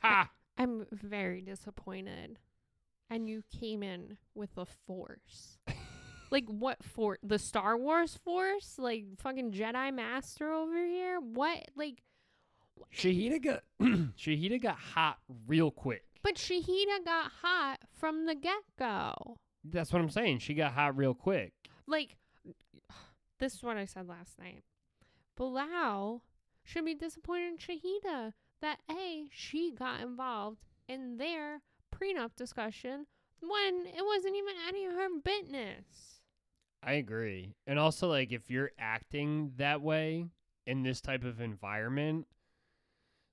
[0.01, 0.29] Ha!
[0.57, 2.39] I'm very disappointed.
[3.09, 5.57] And you came in with a force.
[6.31, 8.75] like what for the Star Wars force?
[8.77, 11.19] Like fucking Jedi Master over here?
[11.19, 12.01] What like
[12.95, 16.03] Shahida got Shahida got hot real quick.
[16.23, 19.37] but Shahida got hot from the get go.
[19.63, 20.39] That's what I'm saying.
[20.39, 21.53] She got hot real quick.
[21.87, 22.17] Like
[23.39, 24.63] this is what I said last night.
[25.35, 26.23] Bilal
[26.63, 31.61] should be disappointed in Shahida that A, she got involved in their
[31.93, 33.07] prenup discussion
[33.41, 36.21] when it wasn't even any of her business.
[36.81, 37.55] I agree.
[37.67, 40.25] And also like if you're acting that way
[40.65, 42.27] in this type of environment,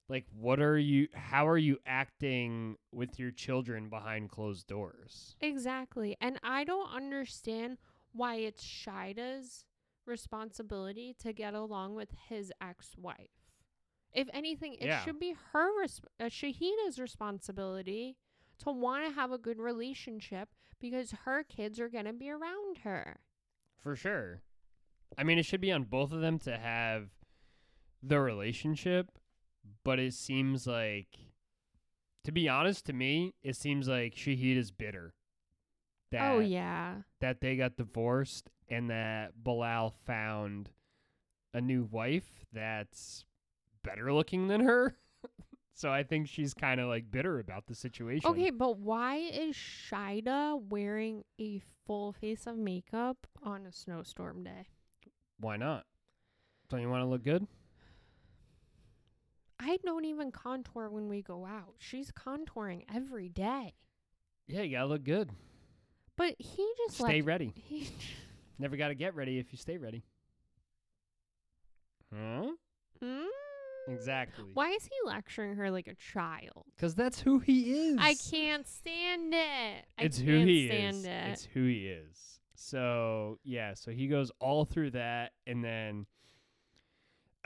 [0.09, 5.37] like what are you how are you acting with your children behind closed doors?
[5.41, 6.17] Exactly.
[6.21, 7.79] And I don't understand
[8.13, 9.65] why it's Shaeeda's
[10.11, 13.31] responsibility to get along with his ex wife.
[14.13, 15.03] If anything, it Yeah.
[15.05, 18.17] should be her, res- uh, Shahida's responsibility
[18.59, 22.79] to want to have a good relationship because her kids are going to be around
[22.79, 23.21] her.
[23.79, 24.43] For sure.
[25.17, 27.11] I mean, it should be on both of them to have
[28.03, 29.19] the relationship,
[29.85, 31.19] but it seems like
[32.25, 35.15] to be honest to me, it seems like Shahid is bitter.
[36.11, 37.03] That oh, yeah.
[37.21, 40.71] that they got divorced and that Bilal found
[41.53, 43.25] a new wife that's
[43.83, 44.97] better looking than her.
[45.75, 48.31] so I think she's kind of like bitter about the situation.
[48.31, 54.69] Okay, but why is Shaeeda wearing a full face of makeup on a snowstorm day?
[55.39, 55.85] Why not?
[56.69, 57.47] Don't you want to look good?
[59.59, 61.75] I don't even contour when we go out.
[61.79, 63.75] She's contouring every day.
[64.47, 65.31] Yeah, you got to look good.
[66.17, 67.53] But he just Stay ready.
[67.55, 67.91] He,
[68.61, 70.05] Never got to get ready if you stay ready.
[72.13, 72.51] Huh?
[73.03, 73.27] Mm?
[73.89, 74.51] Exactly.
[74.53, 76.67] Why is he lecturing her like a child?
[76.77, 77.97] Because that's who he is.
[77.99, 79.87] I can't stand it.
[79.99, 81.05] I it's can't who he stand is.
[81.07, 81.29] it.
[81.33, 82.41] It's who he is.
[82.55, 86.05] So yeah, so he goes all through that, and then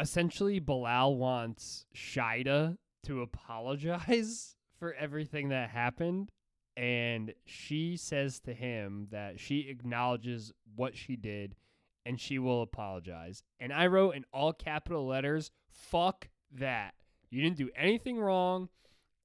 [0.01, 6.33] essentially Bilal wants Shaeeda to apologize for everything that happened,
[6.77, 11.55] and she says to him that she acknowledges what she did
[12.07, 13.43] and she will apologize.
[13.61, 16.95] And I wrote in all capital letters, "Fuck that!
[17.31, 18.69] You didn't do anything wrong."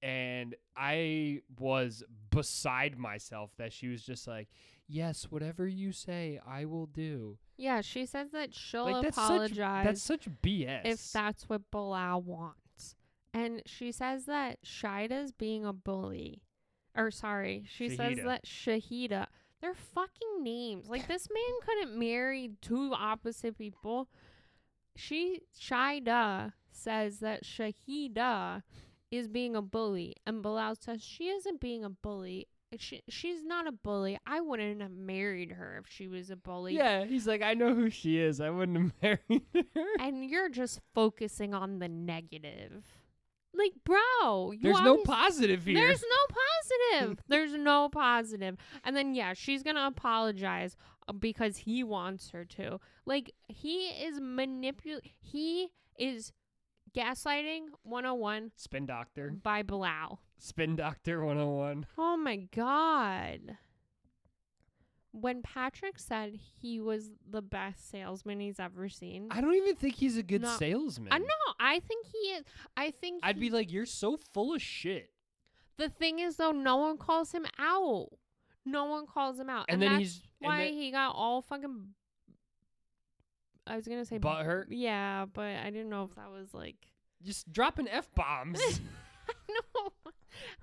[0.02, 4.48] and I was beside myself that she was just like,
[4.88, 9.84] "Yes, whatever you say, I will do." yeah, she says that she'll like that's apologize
[9.84, 10.82] such that's such BS.
[10.86, 12.96] if that's what Bilal wants.
[13.34, 16.42] And she says that Shaeeda's being a bully.
[16.96, 19.28] Or sorry, she says that Shahida.
[19.62, 20.90] They're fucking names.
[20.90, 24.08] Like this man couldn't marry two opposite people.
[24.96, 28.64] She Shaeeda says that Shahida
[29.12, 32.48] is being a bully, and Bilal says she isn't being a bully.
[32.78, 34.20] She she's not a bully.
[34.28, 36.76] I wouldn't have married her if she was a bully.
[36.76, 38.40] yeah, he's like, "I know who she is.
[38.40, 38.92] I wouldn't have
[39.30, 39.42] married
[39.76, 42.84] her." and you're just focusing on the negative.
[43.54, 45.76] Like, bro, you There's no positive here.
[45.76, 46.36] There's no
[47.02, 47.24] positive.
[47.28, 48.58] There's no positive.
[48.84, 50.76] And then yeah, she's gonna apologize
[51.08, 52.80] uh, because he wants her to.
[53.06, 55.00] Like he is manipul.
[55.20, 56.32] He is
[56.96, 60.20] gaslighting 101 Spin Doctor, by Bilal.
[60.38, 61.86] Spin Doctor 101.
[61.98, 63.58] Oh my god.
[65.12, 69.96] When Patrick said he was the best salesman he's ever seen, I don't even think
[69.96, 70.56] he's a good No.
[70.58, 71.12] salesman.
[71.12, 71.26] I know.
[71.60, 72.44] I think he is.
[72.78, 75.12] I think I'd he- be like, "You're so full of shit,"
[75.78, 78.10] The thing is, though, no one calls him out.
[78.66, 81.42] No one calls him out, and, and, then that's he's why then- he got all
[81.42, 81.96] fucking.
[83.66, 84.66] I was gonna say Butthurt?
[84.70, 86.76] Yeah, but I didn't know if that was like.
[87.24, 88.60] just dropping f bombs.
[89.50, 89.92] no,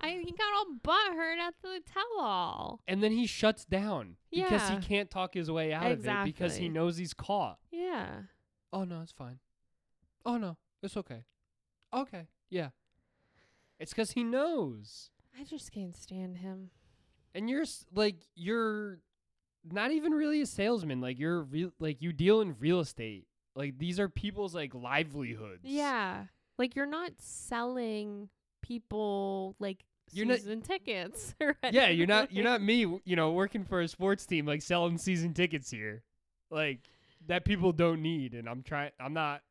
[0.01, 2.81] I he got all butthurt at the tell-all.
[2.87, 6.55] and then he shuts down because he can't talk his way out of it because
[6.57, 6.69] he Exactly.
[6.69, 7.59] knows he's caught.
[7.71, 8.21] Yeah,
[8.73, 9.39] Oh no, it's fine.
[10.25, 11.23] Oh no, it's okay.
[11.93, 12.69] Okay, yeah.
[13.79, 16.71] It's because he knows, I just can't stand him.
[17.35, 18.99] and you're s- like you're
[19.69, 20.99] not even really a salesman.
[21.01, 23.27] Like you're real, like you deal in real estate.
[23.55, 25.61] Like these are people's like livelihoods.
[25.63, 26.25] Yeah,
[26.57, 28.29] like you're not selling
[28.61, 31.35] people like You're not- season tickets.
[31.41, 32.79] or Yeah, you're not you're not me.
[33.05, 36.03] You know, working for a sports team like selling season tickets here,
[36.49, 36.79] like
[37.27, 38.91] that people don't need, and I'm trying.
[38.99, 39.41] I'm not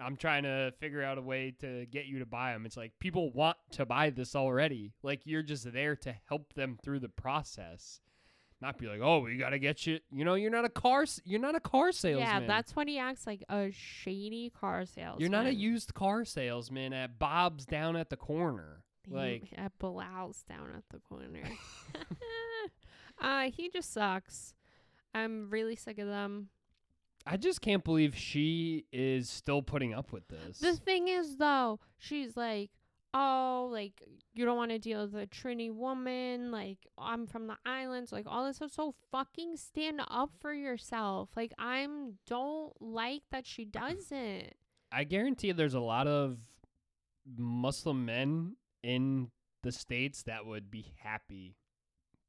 [0.00, 2.66] I'm trying to figure out a way to get you to buy them.
[2.66, 4.92] It's like people want to buy this already.
[5.02, 8.00] Like you're just there to help them through the process.
[8.62, 11.04] Not be like, "Oh, we got to get you." You know, you're not a car
[11.24, 12.26] you're not a car salesman.
[12.26, 15.20] Yeah, that's when he acts like a shady car salesman.
[15.20, 18.84] You're not a used car salesman at Bob's down at the corner.
[19.04, 21.42] He- Like at Bilal's down at the corner.
[23.20, 24.54] uh, he just sucks.
[25.14, 26.48] I'm really sick of them.
[27.26, 30.58] I just can't believe she is still putting up with this.
[30.58, 32.70] The thing is, though, she's like,
[33.14, 34.02] oh, like,
[34.34, 36.50] you don't want to deal with a Trini woman.
[36.50, 38.12] Like, I'm from the islands.
[38.12, 38.72] Like, all this stuff.
[38.72, 41.30] So fucking stand up for yourself.
[41.36, 44.54] Like, I'm don't like that she doesn't.
[44.90, 46.38] I guarantee there's a lot of
[47.36, 49.30] Muslim men in
[49.62, 51.56] the states that would be happy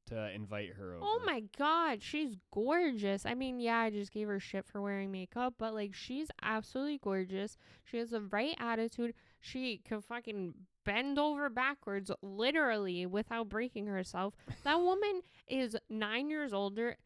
[0.06, 1.06] to invite her oh over.
[1.06, 3.24] Oh my god, she's gorgeous.
[3.26, 6.98] I mean, yeah, I just gave her shit for wearing makeup, but like she's absolutely
[7.02, 7.56] gorgeous.
[7.84, 9.14] She has the right attitude.
[9.40, 14.34] She can fucking bend over backwards literally without breaking herself.
[14.64, 16.96] That woman is 9 years older,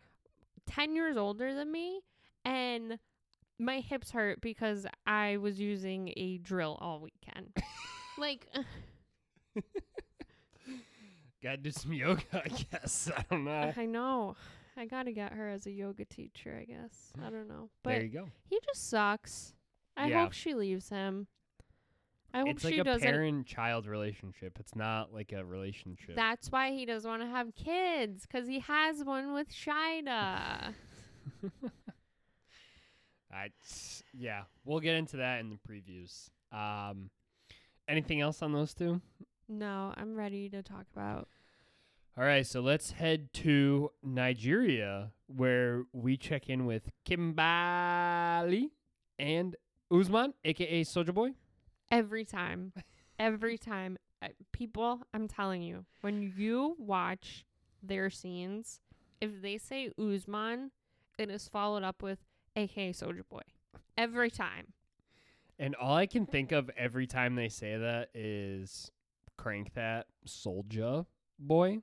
[0.66, 2.00] 10 years older than me,
[2.44, 2.98] and
[3.58, 7.56] my hips hurt because I was using a drill all weekend.
[8.18, 8.46] like
[11.42, 13.08] Gotta do some yoga, I guess.
[13.16, 13.72] I don't know.
[13.76, 14.34] I know.
[14.76, 17.12] I gotta get her as a yoga teacher, I guess.
[17.24, 17.68] I don't know.
[17.84, 18.28] But there you go.
[18.48, 19.54] he just sucks.
[19.96, 20.22] I Yeah.
[20.22, 21.28] hope she leaves him.
[22.38, 23.02] I hope It's she like a doesn't.
[23.08, 24.58] parent-child relationship.
[24.60, 26.14] It's not like a relationship.
[26.14, 30.74] That's why he doesn't want to have kids because he has one with Shaeeda.
[33.32, 33.48] I,
[34.16, 36.30] yeah, we'll get into that in the previews.
[36.56, 37.10] Um,
[37.86, 39.00] anything else on those two?
[39.48, 41.28] no, I'm ready to talk about.
[42.16, 48.70] All right, so let's head to Nigeria where we check in with Kimbali
[49.18, 49.56] and
[49.90, 51.30] Usman, aka Soja Boy.
[51.90, 52.72] Every time.
[53.18, 53.98] Every time.
[54.20, 57.44] Uh, people, I'm telling you, when you watch
[57.82, 58.80] their scenes,
[59.20, 60.72] if they say Usman,
[61.18, 62.18] it is followed up with
[62.56, 63.42] aka Soja Boy.
[63.96, 64.72] Every time.
[65.58, 68.90] And all I can think of every time they say that is
[69.36, 71.06] crank that Soulja
[71.38, 71.80] Boy.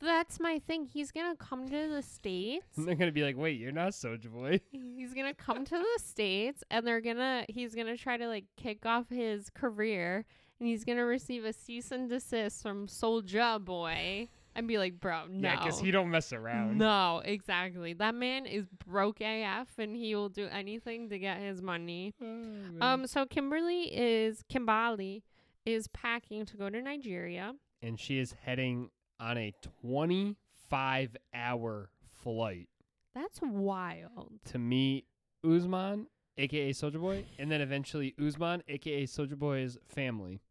[0.00, 0.84] That's my thing.
[0.86, 2.76] He's gonna come to the states.
[2.76, 6.02] And they're gonna be like, "Wait, you're not Soulja Boy." he's gonna come to the
[6.04, 10.24] states, and they're gonna he's gonna try to like kick off his career,
[10.60, 15.28] and he's gonna receive a cease and desist from Soulja Boy, and be like, "Bro,
[15.30, 16.76] no." Yeah, because he don't mess around.
[16.78, 17.94] No, exactly.
[17.94, 22.14] That man is broke AF, and he will do anything to get his money.
[22.22, 22.86] Oh.
[22.86, 25.22] Um, so Kimberly is Kimbali
[25.64, 27.54] is packing to go to Nigeria.
[27.82, 28.88] and she is heading
[29.20, 29.52] on a
[29.82, 31.90] 25 hour
[32.22, 32.68] flight
[33.14, 34.32] That's wild.
[34.46, 35.06] to meet
[35.44, 36.06] Usman,
[36.38, 40.40] aka Soja Boy, and then eventually Usman, aka Soja Boy's family.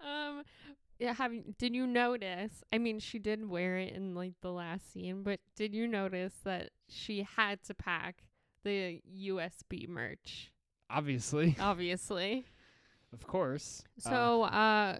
[0.00, 0.42] Um,
[0.98, 1.12] yeah.
[1.14, 2.62] Have did you notice?
[2.72, 6.32] I mean, she did wear it in like the last scene, but did you notice
[6.44, 8.22] that she had to pack
[8.64, 10.52] the USB merch?
[10.90, 12.44] Obviously, Obviously.
[13.12, 13.82] Of course.
[14.04, 14.98] Uh, So, uh,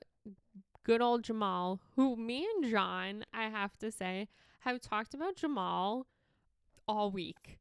[0.85, 4.29] good old Jamal, who me and Jon, I have to say,
[4.61, 6.07] have talked about Jamal
[6.87, 7.59] all week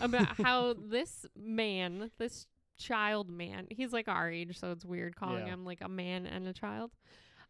[0.00, 5.46] about how this man, this child man, he's like our age, so it's weird calling
[5.46, 5.52] Yeah.
[5.54, 6.90] him like a man and a child.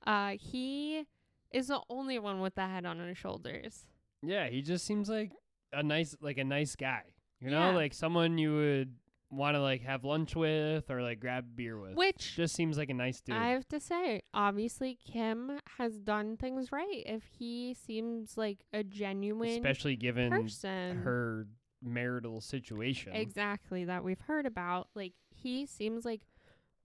[0.07, 1.05] Uh, he
[1.51, 3.87] is the only one with the head on his shoulders.
[4.23, 5.33] yeah, he just seems like
[5.73, 7.03] a nice, like a nice guy.
[7.41, 7.75] You know, Yeah.
[7.75, 8.95] like someone you would
[9.31, 11.95] want to like have lunch with or like grab beer with.
[11.95, 13.37] Which Just seems like a nice dude.
[13.37, 17.03] I have to say, obviously, Kim has done things right.
[17.07, 21.47] If he seems like a genuine especially given person, her
[21.83, 23.13] marital situation.
[23.15, 26.21] exactly that we've heard about, like he seems like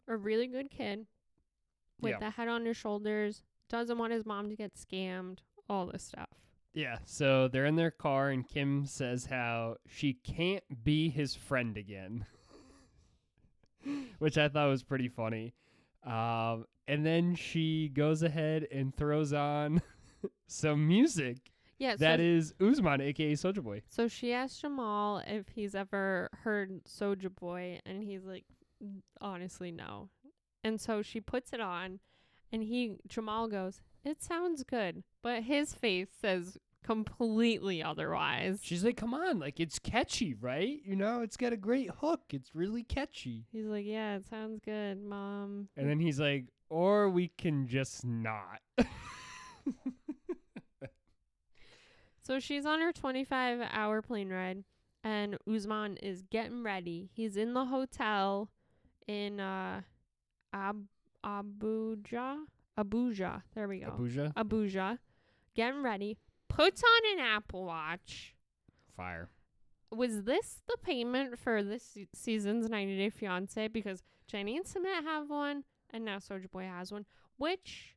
[0.07, 1.05] a really good kid
[2.01, 2.19] with Yeah.
[2.19, 3.43] the head on his shoulders.
[3.69, 5.39] Doesn't want his mom to get scammed.
[5.69, 6.29] All this stuff.
[6.73, 11.75] Yeah, so they're in their car, and Kim says how she can't be his friend
[11.77, 12.25] again,
[14.19, 15.53] which I thought was pretty funny.
[16.05, 19.81] Um, and then she goes ahead and throws on
[20.47, 21.37] some music
[21.77, 21.95] Yeah.
[21.97, 23.81] that so, is Usman, aka Soja Boy.
[23.87, 28.45] so she asked Jamal if he's ever heard Soja Boy, and he's like,
[29.19, 30.09] honestly, no.
[30.63, 31.99] And so she puts it on,
[32.51, 38.59] and he Jamal goes, "It sounds good," but his face says completely otherwise.
[38.63, 40.79] She's like, "Come on, like it's catchy, right?
[40.85, 42.21] You know, it's got a great hook.
[42.31, 47.09] It's really catchy." He's like, "Yeah, it sounds good, mom." And then he's like, "Or
[47.09, 48.61] we can just not."
[52.29, 54.63] So she's on her 25 hour plane ride
[55.03, 57.09] and Usman is getting ready.
[57.11, 58.51] He's in the hotel
[59.07, 59.81] in uh
[60.53, 60.85] Ab-
[61.25, 62.37] Abuja.
[62.79, 63.41] Abuja.
[63.55, 63.87] There we go.
[63.87, 64.33] Abuja.
[64.35, 64.97] Abuja.
[65.55, 66.17] Getting ready.
[66.47, 68.35] Puts on an Apple Watch.
[68.95, 69.29] Fire.
[69.91, 73.67] Was this the payment for this season's 90 Day Fiance?
[73.69, 77.05] Because Jenny and Sumit have one, and now Soja Boy has one,
[77.37, 77.95] which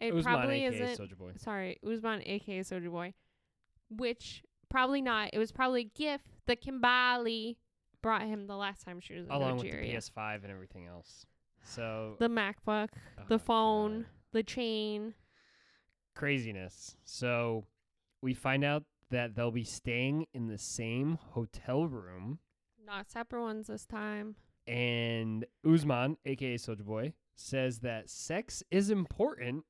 [0.00, 1.06] it Usman, probably aka isn't.
[1.10, 1.32] Soja Boy.
[1.36, 3.12] Sorry, Usman, aka Soja Boy,
[3.90, 5.30] which probably not.
[5.34, 7.56] It was probably a gift that Kimbali
[8.02, 9.92] brought him the last time she was in Along with Nigeria.
[9.92, 11.26] the PS5 and everything else.
[11.64, 12.88] So the MacBook,
[13.18, 14.06] oh, the phone, God.
[14.32, 15.14] the chain.
[16.14, 16.96] craziness.
[17.04, 17.66] So
[18.22, 22.38] we find out that they'll be staying in the same hotel room,
[22.84, 24.36] Not separate ones this time.
[24.66, 29.64] and Usman, aka Soja Boy, says that sex is important,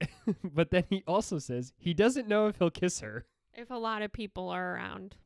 [0.44, 3.26] but then he also says he doesn't know if he'll kiss her.
[3.54, 5.16] If a lot of people are around.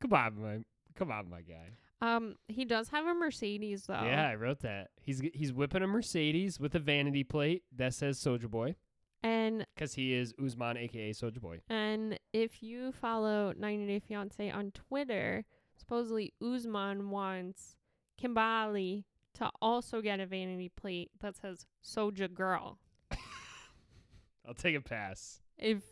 [0.00, 0.58] Come on, my
[0.94, 1.70] come on, my guy.
[2.00, 3.94] Um, he does have a Mercedes though.
[4.04, 4.88] Yeah, I wrote that.
[5.00, 8.76] He's he's whipping a Mercedes with a vanity plate that says Soja Boy
[9.22, 11.60] And because he is Usman, aka Soja Boy.
[11.68, 15.44] and if you follow 90 Day Fiance on Twitter,
[15.76, 17.76] supposedly Usman wants
[18.22, 22.78] Kimbali to also get a vanity plate that says Soja Girl.
[24.46, 25.40] I'll take a pass.
[25.56, 25.82] If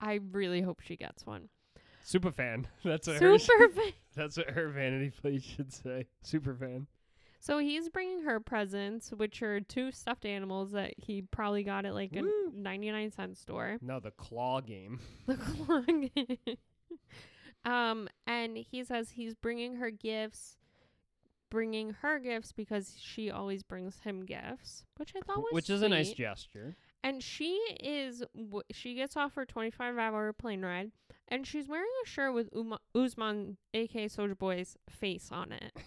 [0.00, 1.48] I really hope she gets one.
[2.08, 2.66] Super fan.
[2.84, 3.92] That's what her Super fan.
[4.16, 6.06] That's what her vanity plate should say.
[6.22, 6.86] Super fan.
[7.38, 11.92] So he's bringing her presents, which are two stuffed animals that he probably got at
[11.92, 12.50] like Woo.
[12.52, 13.76] a 99 cent store.
[13.82, 15.00] No, the claw game.
[15.26, 16.56] the claw game.
[17.64, 20.56] um, and he says he's bringing her gifts,
[21.50, 25.82] bringing her gifts because she always brings him gifts, which I thought was Which is
[25.82, 26.16] a nice sweet.
[26.16, 26.76] gesture.
[27.04, 27.50] And she
[27.80, 30.90] is, w- she gets off her 25 hour plane ride,
[31.28, 35.72] and she's wearing a shirt with Uma- Usman, aka Soja Boy's face on it.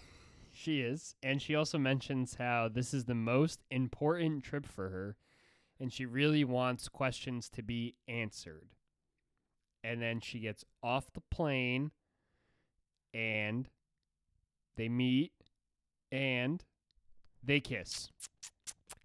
[0.54, 1.14] She is.
[1.22, 5.16] And she also mentions how this is the most important trip for her.
[5.80, 8.68] And she really wants questions to be answered.
[9.82, 11.90] And then she gets off the plane
[13.14, 13.68] and
[14.76, 15.32] they meet
[16.12, 16.62] and
[17.42, 18.10] they kiss.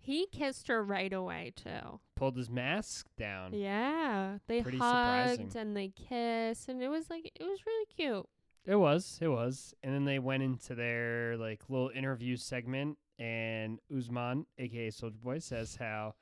[0.08, 2.00] He kissed her right away too.
[2.16, 3.54] Pulled his mask down.
[3.54, 5.62] Yeah, they Pretty hugged surprising.
[5.62, 8.26] and they kissed, and it was like it was really cute.
[8.66, 9.74] It was, it was.
[9.84, 15.40] And then they went into their like little interview segment and Usman, aka Soja Boy,
[15.40, 16.16] says how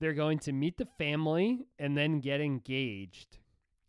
[0.00, 3.38] they're going to meet the family and then get engaged.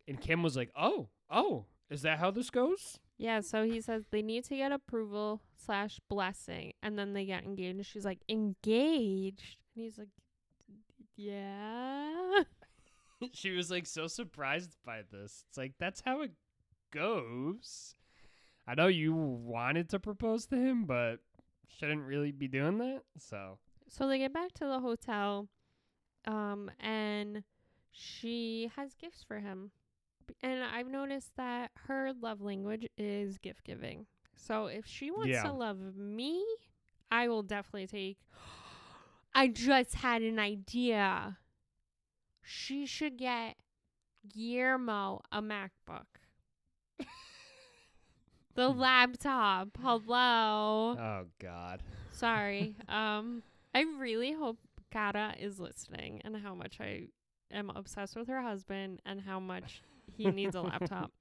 [0.08, 3.00] And Kim was like, Oh, oh, is that how this goes?
[3.18, 7.44] Yeah, so he says they need to get approval slash blessing, and then they get
[7.44, 7.78] engaged.
[7.78, 10.10] And she's like, engaged, and he's like,
[11.16, 12.44] yeah.
[13.34, 15.46] she was like so surprised by this.
[15.48, 16.32] It's like that's how it
[16.92, 17.96] goes.
[18.68, 21.18] I know you wanted to propose to him, but
[21.68, 23.02] shouldn't really be doing that.
[23.18, 23.58] So
[23.88, 25.48] So they get back to the hotel,
[26.26, 27.44] um, and
[27.92, 29.72] she has gifts for him,
[30.42, 34.06] and I've noticed that her love language is gift giving.
[34.42, 35.44] So if she wants Yeah.
[35.44, 36.44] to love me,
[37.12, 38.18] I will definitely take.
[39.36, 41.38] I just had an idea.
[42.44, 43.56] She should get
[44.28, 46.06] Guillermo a MacBook.
[48.56, 49.70] the laptop.
[49.82, 50.98] Hello.
[51.00, 51.82] Oh God.
[52.12, 52.76] Sorry.
[52.90, 54.58] um, I really hope
[54.92, 57.08] Kara is listening and how much I
[57.52, 59.82] am obsessed with her husband and how much
[60.18, 61.12] he needs a laptop.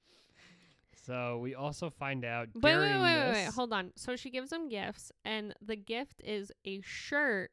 [1.11, 3.91] So we also find out Wait, wait, wait, wait, wait, hold on.
[3.97, 7.51] So she gives him gifts, and the gift is a shirt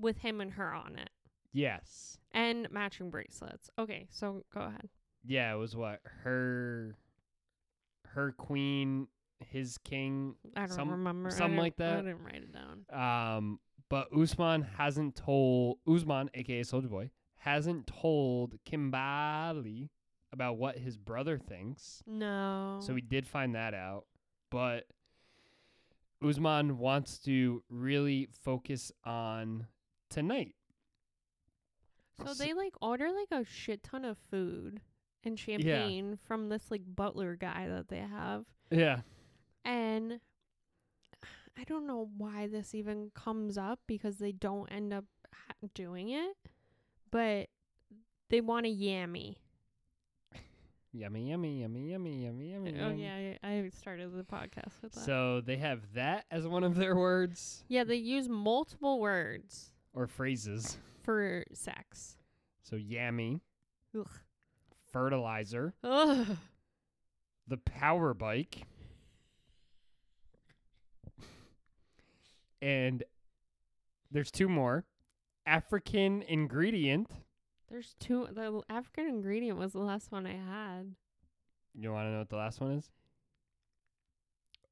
[0.00, 1.10] with him and her on it,
[1.52, 2.18] Yes.
[2.32, 3.68] and matching bracelets.
[3.78, 4.88] Okay, so go ahead.
[5.22, 6.96] Yeah, it was what her
[8.06, 9.08] her queen,
[9.50, 10.36] his king.
[10.56, 11.30] I don't Some- remember.
[11.30, 11.92] Something like that.
[11.98, 12.86] I didn't write it down.
[12.90, 13.60] Um,
[13.90, 19.90] but Usman hasn't told Usman, aka Soja Boy, hasn't told Kimbali
[20.32, 22.02] about what his brother thinks.
[22.06, 22.80] No.
[22.82, 24.04] So we did find that out.
[24.50, 24.84] But
[26.26, 29.66] Usman wants to really focus on
[30.10, 30.54] tonight.
[32.26, 34.80] So they like order like a shit ton of food
[35.24, 38.44] and champagne from this like butler guy that they have.
[38.70, 39.00] Yeah.
[39.64, 40.20] And
[41.56, 46.10] I don't know why this even comes up because they don't end up ha- doing
[46.10, 46.36] it,
[47.10, 47.48] but
[48.30, 49.36] they want a yammy.
[50.92, 52.74] Yummy, yummy, yummy, yummy, yummy, yummy.
[52.80, 53.02] Oh yummy.
[53.02, 55.04] yeah, I I started the podcast with that.
[55.04, 60.06] So they have that as one of their words yeah, they use multiple words or
[60.06, 60.78] phrases.
[61.02, 62.16] for sex.
[62.62, 63.40] So yammy,
[63.98, 64.08] Ugh.
[64.90, 66.26] fertilizer, Ugh.
[67.46, 68.62] the power bike,
[72.62, 73.02] and
[74.10, 74.84] there's two more.
[75.46, 77.10] African ingredient.
[77.70, 78.26] There's two.
[78.32, 80.94] The African ingredient was the last one I had.
[81.74, 82.90] You want to know what the last one is?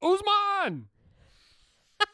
[0.01, 0.87] Usman.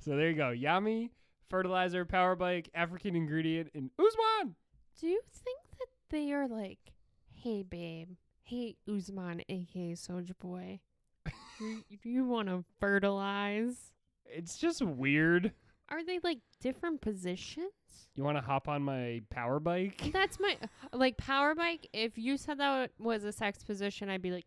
[0.00, 0.52] so there you go.
[0.54, 1.10] Yami,
[1.50, 4.56] fertilizer, power bike, African ingredient, and Usman.
[5.00, 6.92] Do you think that they are like,
[7.34, 10.80] hey babe, hey Usman, aka Soja Boy,
[11.60, 13.92] you, you want to fertilize?
[14.24, 15.52] It's just weird.
[15.90, 17.70] Are they like different positions?
[18.14, 20.02] You want to hop on my power bike?
[20.12, 20.56] That's my
[20.92, 21.88] like power bike.
[21.92, 24.46] If you said that was a sex position, I'd be like,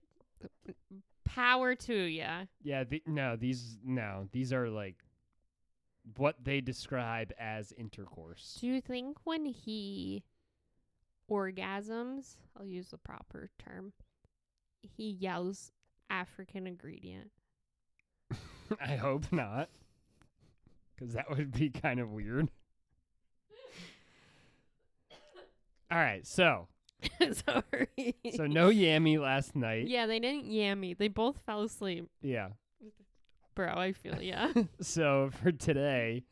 [1.25, 2.45] power to ya.
[2.61, 4.97] Yeah, the, no, these no, these are like
[6.17, 8.57] what they describe as intercourse.
[8.59, 10.23] Do you think when he
[11.29, 13.93] orgasms, I'll use the proper term,
[14.81, 15.71] he yells
[16.09, 17.31] African ingredient?
[18.81, 19.69] I hope not.
[21.01, 22.49] Cuz that would be kind of weird.
[25.89, 26.67] All right, so
[27.19, 28.15] Sorry.
[28.35, 29.87] so no yammy last night.
[29.87, 30.97] Yeah, they didn't yammy.
[30.97, 32.07] They both fell asleep.
[32.21, 32.49] Yeah.
[33.55, 34.53] Bro, I feel yeah.
[34.81, 36.23] So for today,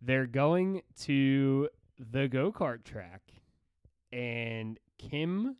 [0.00, 3.22] they're going to the go-kart track
[4.10, 5.56] and Kim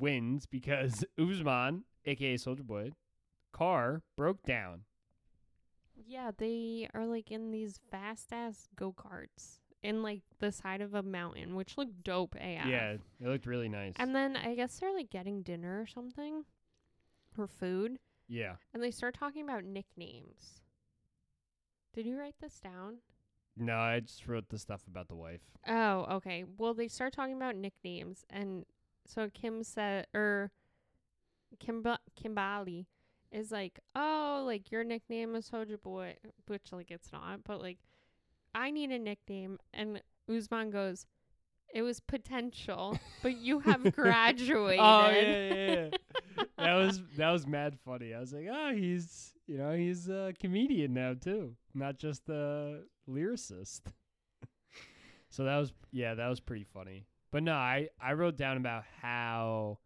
[0.00, 2.90] wins because Usman, aka Soja Boy,
[3.52, 4.80] car broke down.
[6.06, 10.94] Yeah, they are like in these fast ass go karts in like the side of
[10.94, 12.66] a mountain, which looked dope AF.
[12.66, 13.94] Yeah, it looked really nice.
[13.98, 16.44] And then I guess they're like getting dinner or something
[17.38, 17.98] or food.
[18.28, 18.54] yeah.
[18.72, 20.60] And they start talking about nicknames.
[21.92, 22.98] Did you write this down?
[23.56, 25.40] No, I just wrote the stuff about the wife.
[25.66, 26.44] Oh, okay.
[26.58, 28.66] Well, they start talking about nicknames, and
[29.06, 30.50] so Kim said, or er,
[31.58, 32.86] Kimba Kimbali
[33.30, 36.16] is like, oh, like your nickname is Soja Boy,
[36.46, 37.78] which like it's not, but like
[38.54, 41.06] I need a nickname, and Usman goes,
[41.74, 44.80] it was potential, but you have oh, graduated.
[44.80, 45.88] Oh yeah, yeah,
[46.38, 46.44] yeah.
[46.58, 48.14] that was that was mad funny.
[48.14, 52.80] I was like, oh, he's you know he's a comedian now too, not just a
[53.08, 53.82] lyricist.
[55.30, 57.06] so that was yeah, that was pretty funny.
[57.30, 59.78] But no, I I wrote down about how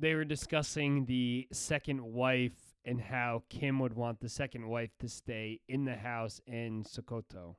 [0.00, 5.08] they were discussing the second wife and how Kim would want the second wife to
[5.08, 7.54] stay in the house in Sokoto.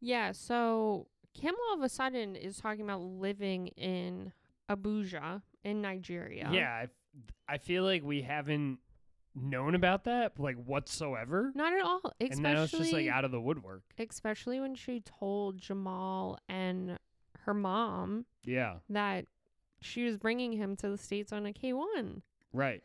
[0.00, 4.32] Yeah, so Kim all of a sudden is talking about living in
[4.70, 6.50] Abuja in Nigeria.
[6.52, 6.88] Yeah, I,
[7.54, 8.78] I feel like we haven't
[9.34, 11.52] known about that like whatsoever.
[11.54, 12.00] Not at all.
[12.20, 13.82] Especially, and then it was just like out of the woodwork.
[13.98, 16.98] especially when she told Jamal and
[17.44, 19.24] her mom Yeah, that
[19.82, 22.22] she was bringing him to the States on a K1.
[22.52, 22.82] right.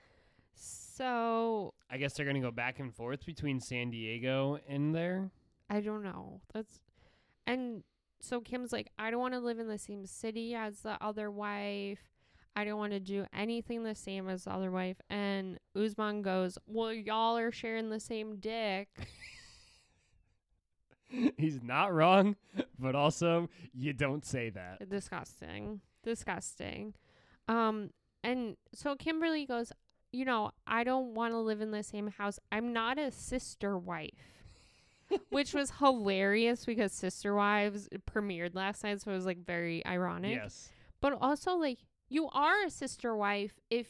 [0.60, 5.30] So I guess they're gonna go back and forth between San Diego and there.
[5.70, 6.42] I don't know.
[6.54, 6.80] That's
[7.46, 7.84] and
[8.20, 11.30] so Kim's like, I don't want to live in the same city as the other
[11.30, 12.00] wife.
[12.56, 14.98] I don't want to do anything the same as the other wife.
[15.12, 18.88] And Usman goes, Well, y'all are sharing the same dick.
[21.38, 22.36] He's not wrong,
[22.80, 24.90] but also you don't say that.
[24.90, 25.82] Disgusting.
[26.08, 26.94] Disgusting.
[27.50, 27.90] Um,
[28.24, 29.74] and so Kimberly goes,
[30.14, 32.40] You know, I don't want to live in the same house.
[32.50, 34.12] I'm not a sister wife.
[35.30, 40.36] Which was hilarious because Sister Wives premiered last night, so it was like very ironic.
[40.36, 40.70] Yes.
[41.02, 41.80] But also, like,
[42.10, 43.88] you are a sister wife if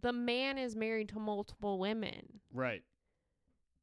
[0.00, 2.40] the man is married to multiple women.
[2.52, 2.82] Right.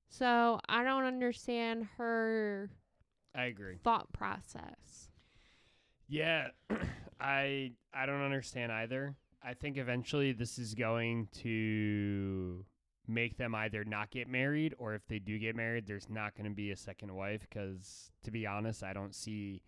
[0.09, 2.69] So I don't understand her
[3.35, 3.77] I agree.
[3.83, 5.09] thought process.
[6.07, 6.49] Yeah,
[7.19, 9.15] I I don't understand either.
[9.43, 12.65] I think eventually this is going to
[13.07, 16.49] make them either not get married or if they do get married there's not going
[16.49, 19.61] to be a second wife cuz to be honest I don't see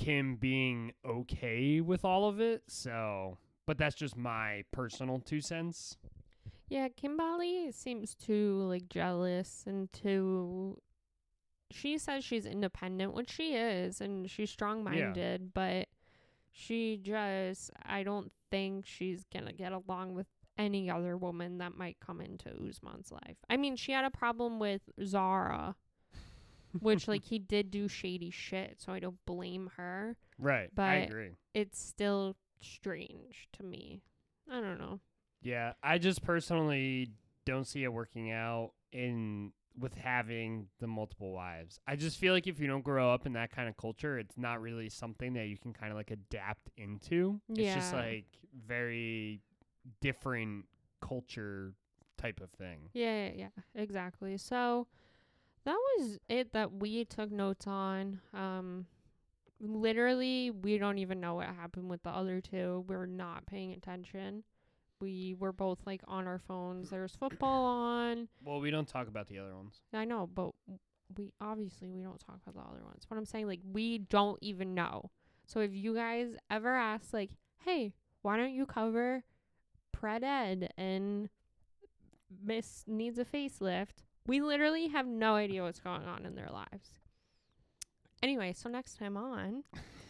[0.00, 2.62] Kim being okay with all of it.
[2.68, 3.36] So,
[3.66, 5.98] but that's just my personal two cents.
[6.68, 10.80] Yeah, Kimbali seems too like jealous and too.
[11.70, 15.88] She says she's independent, which she is, and she's strong minded, but
[16.52, 20.26] she just, I don't think she's gonna get along with
[20.58, 23.36] any other woman that might come into Usman's life.
[23.48, 25.76] I mean, she had a problem with Zara,
[26.80, 30.16] which like he did do shady shit, so I don't blame her.
[30.38, 30.68] Right.
[30.68, 31.30] I But- agree.
[31.54, 34.02] It's still strange to me.
[34.50, 35.00] I don't know.
[35.42, 37.12] Yeah, I just personally
[37.46, 41.80] don't see it working out in with having the multiple wives.
[41.86, 44.36] I just feel like if you don't grow up in that kind of culture, it's
[44.36, 47.40] not really something that you can kind of like adapt into.
[47.48, 47.64] Yeah.
[47.64, 48.26] It's just like
[48.66, 49.40] very
[50.00, 50.66] different
[51.00, 51.72] culture
[52.18, 52.90] type of thing.
[52.92, 54.36] Yeah, yeah, yeah, exactly.
[54.36, 54.86] So
[55.64, 58.20] that was it that we took notes on.
[58.34, 58.86] Um,
[59.60, 62.84] literally, we don't even know what happened with the other two.
[62.88, 64.44] We're not paying attention.
[65.00, 66.90] We were both like on our phones.
[66.90, 68.28] There's football on.
[68.44, 69.80] Well, we don't talk about the other ones.
[69.94, 70.50] I know, but
[71.16, 73.04] we obviously we don't talk about the other ones.
[73.08, 75.10] But I'm saying like we don't even know.
[75.46, 77.30] So if you guys ever ask like,
[77.64, 79.24] "Hey, why don't you cover
[79.96, 81.28] Pred Ed and
[82.44, 86.92] Miss needs a facelift?" We literally have no idea what's going on in their lives.
[88.22, 89.64] Anyway, so next time on,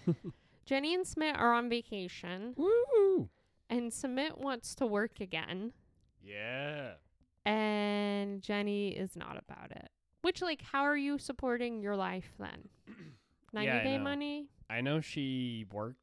[0.67, 3.31] Jenny and Sumit are on vacation, Woo!
[3.71, 5.73] And Sumit wants to work again.
[6.23, 6.95] Yeah.
[7.47, 9.89] and Jenny is not about it.
[10.23, 12.69] Which, like, how are you supporting your life then?
[13.55, 14.49] 90 Yeah, day money?
[14.69, 15.97] I know she worked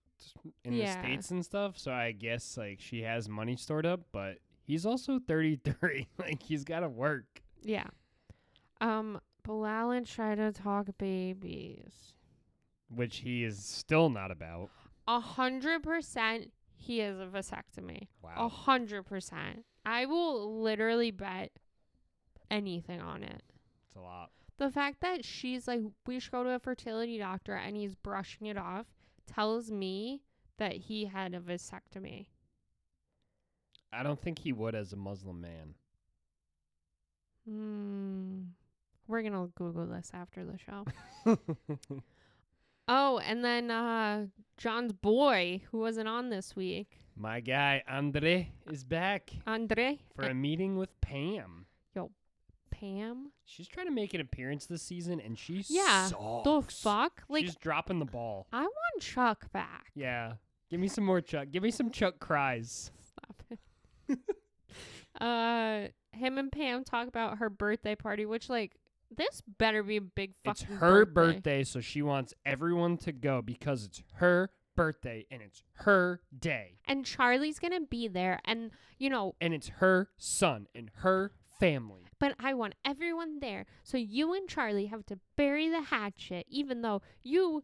[0.65, 0.95] in Yeah.
[0.95, 4.85] the states and stuff, so I guess like she has money stored up, but he's
[4.85, 6.07] also 33.
[6.17, 7.41] like he's got to work.
[7.61, 7.87] Yeah.
[8.81, 12.13] Um, Bilal and try to talk babies.
[12.89, 14.69] which he is still not about.
[15.07, 18.07] A hundred percent he has a vasectomy.
[18.21, 18.33] Wow.
[18.37, 19.65] A hundred percent.
[19.85, 21.51] I will literally bet
[22.49, 23.43] anything on it.
[23.87, 24.31] It's a lot.
[24.57, 28.47] The fact that she's like, we should go to a fertility doctor and he's brushing
[28.47, 28.87] it off
[29.27, 30.23] tells me
[30.57, 32.27] that he had a vasectomy.
[33.93, 35.75] I don't think he would as a Muslim man.
[37.47, 38.39] Hmm.
[39.07, 40.85] We're gonna Google this after the show.
[42.87, 44.27] Oh, and then uh
[44.57, 50.33] Jon's boy, who wasn't on this week, My guy Andre is back Andre for a
[50.33, 51.65] meeting with Pam.
[51.95, 52.11] Yo,
[52.71, 53.31] Pam.
[53.45, 56.09] She's trying to make an appearance this season, and she Yeah,
[56.43, 57.23] The fuck?
[57.29, 58.47] Like She's dropping the ball.
[58.51, 59.91] I want Chuck back.
[59.95, 60.33] Yeah.
[60.69, 61.47] Give me some more Chuck.
[61.51, 62.91] Give me some Chuck cries.
[62.99, 64.19] Stop it.
[65.21, 68.75] uh, him and Pam talk about her birthday party, which like
[69.15, 70.67] this better be a big fucking.
[70.69, 71.33] It's her birthday.
[71.35, 76.77] birthday, so she wants everyone to go because it's her birthday and it's her day.
[76.85, 82.03] and Charlie's gonna be there, and you know, And it's her son and her family.
[82.19, 86.81] but I want everyone there, so you and Charlie have to bury the hatchet, even
[86.81, 87.63] though you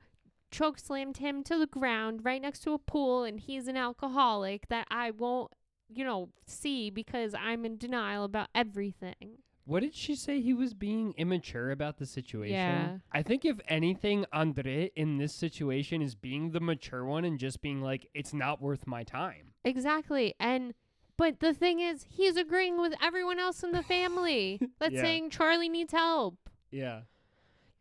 [0.50, 4.68] choke slammed him to the ground right next to a pool, and he's an alcoholic
[4.70, 5.52] that I won't,
[5.90, 9.40] you know, see because I'm in denial about everything.
[9.66, 12.54] What did she say he was being immature about the situation?
[12.56, 12.98] Yeah.
[13.14, 17.62] I think if anything, Andre in this situation is being the mature one and just
[17.62, 19.54] being like, it's not worth my time.
[19.64, 20.36] Exactly.
[20.40, 20.74] And
[21.16, 25.02] but the thing is, he's agreeing with everyone else in the family that's Yeah.
[25.02, 26.36] saying Charlie needs help.
[26.72, 27.02] Yeah.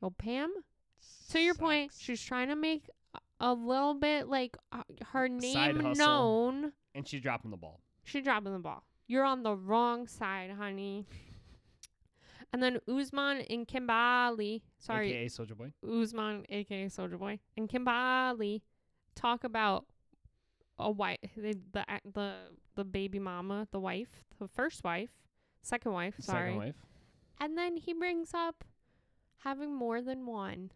[0.01, 0.53] Well, Pam,
[1.31, 2.89] to your point, she's trying to make
[3.41, 6.73] a- little bit like uh, her name known.
[6.95, 7.81] and she's dropping the ball.
[8.05, 8.85] She's dropping the ball.
[9.09, 11.07] You're on the wrong side, honey.
[12.53, 15.73] And then Usman and Kimbali, sorry, AKA Soja Boy.
[15.89, 18.61] Usman, aka Soja Boy, and Kimbali
[19.15, 19.87] talk about
[20.79, 22.35] a wife, the, the the
[22.75, 25.11] the baby mama, the wife, the first wife,
[25.63, 26.75] second wife, sorry, Second wife.
[27.41, 28.65] and then he brings up
[29.45, 30.71] having more than one.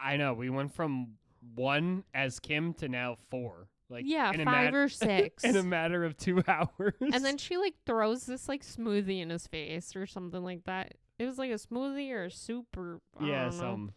[0.00, 0.32] I know.
[0.34, 1.14] We went from
[1.54, 3.68] one as Kim to now four.
[3.90, 5.42] Like yeah, in a five mat- or six.
[5.44, 6.94] in a matter of two hours.
[7.00, 10.94] and then she like throws this like smoothie in his face or something like that.
[11.18, 13.92] It was like a smoothie or a soup or I yeah, some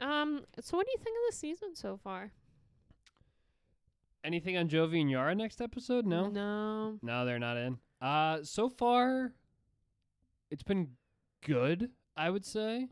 [0.00, 0.44] Um.
[0.60, 2.32] So what do you think of the season so far?
[4.24, 6.04] anything on Jovi and Yara next episode?
[6.04, 6.28] No.
[6.28, 6.98] No.
[7.02, 7.78] No, they're not in.
[8.00, 9.32] Uh so far
[10.50, 10.88] it's been
[11.44, 12.88] good, I would say.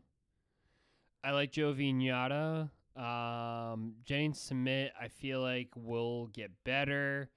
[1.23, 2.69] I like Jovi and Yara.
[2.97, 7.29] Um Jenny and Sumit, I feel like will get better.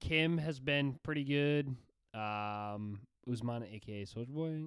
[0.00, 1.74] Kim has been pretty good.
[2.18, 3.00] Um
[3.30, 4.62] Usman aka Soja Boy.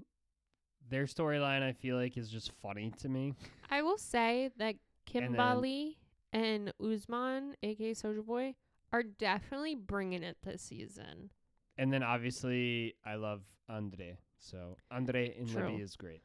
[0.90, 3.34] Their storyline I feel like is just funny to me.
[3.70, 4.76] I will say that
[5.14, 5.96] And Kimbali
[6.34, 8.56] and, Usman, aka Soja Boy,
[8.92, 11.32] are definitely bringing it this season.
[11.78, 14.18] And then obviously I love Andre.
[14.40, 15.68] So Andre in.
[15.68, 16.22] Libby is great.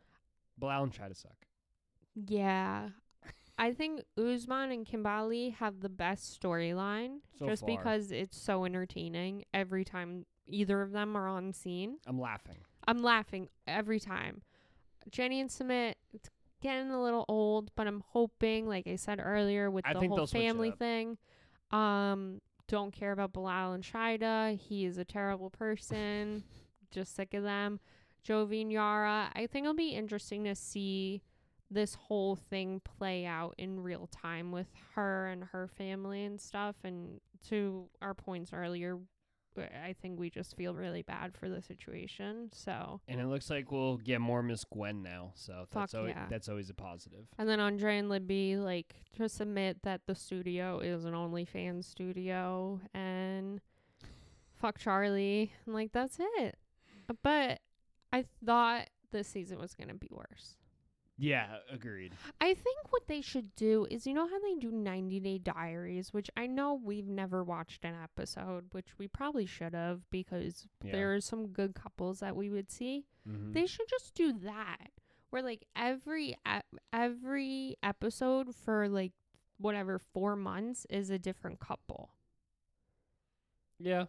[0.82, 1.36] And try to suck.
[2.14, 2.88] Yeah.
[3.58, 7.76] I think Usman and Kimbali have the best storyline So just far.
[7.76, 11.98] because it's so entertaining every time either of them are on scene.
[12.06, 12.56] I'm laughing.
[12.86, 14.42] I'm laughing every time.
[15.10, 16.28] Jenny and Sumit, it's
[16.60, 20.16] getting a little old, but I'm hoping, like I said earlier, with I the whole
[20.16, 21.18] they'll switch it family thing.
[21.70, 24.58] Um, don't care about Bilal and Shaeeda.
[24.58, 26.44] He is a terrible person.
[26.90, 27.80] Just sick of them.
[28.26, 29.30] Jovi and Yara.
[29.34, 31.22] I think it'll be interesting to see
[31.72, 36.76] this whole thing play out in real time with her and her family and stuff.
[36.84, 38.98] And to our points earlier,
[39.58, 42.50] I think we just feel really bad for the situation.
[42.52, 46.26] So, And it looks like we'll get more Miss Gwen now, so that's always, yeah.
[46.30, 47.26] that's always a positive.
[47.38, 52.80] and then Andre and Libby like just admit that the studio is an OnlyFans studio
[52.94, 53.60] and
[54.58, 55.52] fuck Charlie.
[55.66, 56.56] And like that's it.
[57.22, 57.60] But
[58.12, 60.56] I thought this season was gonna be worse.
[61.18, 62.14] Yeah, agreed.
[62.40, 66.12] I think what they should do is you know how they do 90 Day Diaries,
[66.12, 70.92] which I know we've never watched an episode, which we probably should have because Yeah.
[70.92, 73.06] there are some good couples that we would see.
[73.28, 73.52] Mhm.
[73.52, 74.88] They should just do that.
[75.30, 76.34] Where like every
[76.92, 79.12] every episode for like
[79.58, 82.14] whatever 4 months is a different couple.
[83.78, 84.06] Yeah.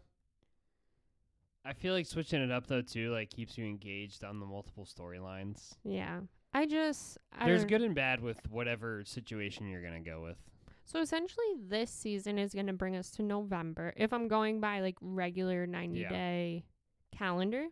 [1.65, 4.85] I feel like switching it up though too, like keeps you engaged on the multiple
[4.85, 5.77] storylines.
[5.83, 6.21] Yeah.
[6.53, 10.37] I just I There's good and bad with whatever situation you're gonna go with.
[10.85, 13.93] So essentially, this season is going to bring us to November.
[13.95, 16.09] If I'm going by like regular 90 Yeah.
[16.09, 16.65] day
[17.11, 17.67] calendar,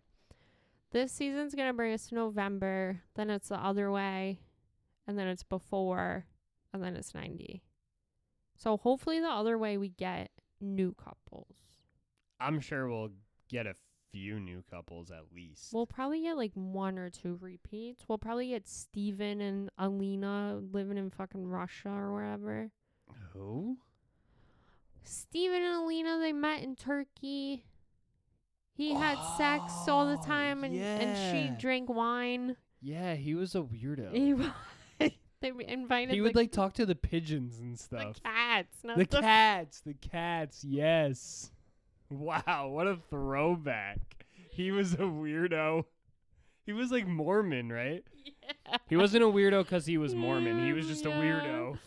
[0.91, 3.01] this season's going to bring us to November.
[3.15, 4.39] Then it's the other way,
[5.07, 6.25] and then it's before,
[6.73, 7.61] and then it's 90.
[8.55, 11.55] So hopefully, the other way we get new couples.
[12.39, 13.11] I'm sure we'll
[13.49, 13.75] get a
[14.12, 15.74] few new couples at least.
[15.74, 18.03] We'll probably get like one or two repeats.
[18.07, 22.72] We'll probably get Steven and Alina living in fucking Russia or wherever.
[23.34, 23.78] Who?
[25.03, 27.66] Steven and Alina, they met in Turkey.
[28.74, 32.55] He had sex all the Oh, time and, and she drank wine.
[32.82, 34.14] Yeah, he was a weirdo.
[34.14, 34.51] He wa-
[35.41, 38.16] they invited He would like talk to the pigeons and stuff.
[38.16, 41.51] the cats, not The the, cats, the cats, yes.
[42.12, 43.99] Wow, what a throwback.
[44.51, 45.86] He was a weirdo.
[46.66, 48.03] He was like Mormon, right?
[48.24, 48.78] Yeah.
[48.89, 50.66] He wasn't a weirdo because he was Mormon.
[50.66, 51.78] He was Yeah, just a weirdo.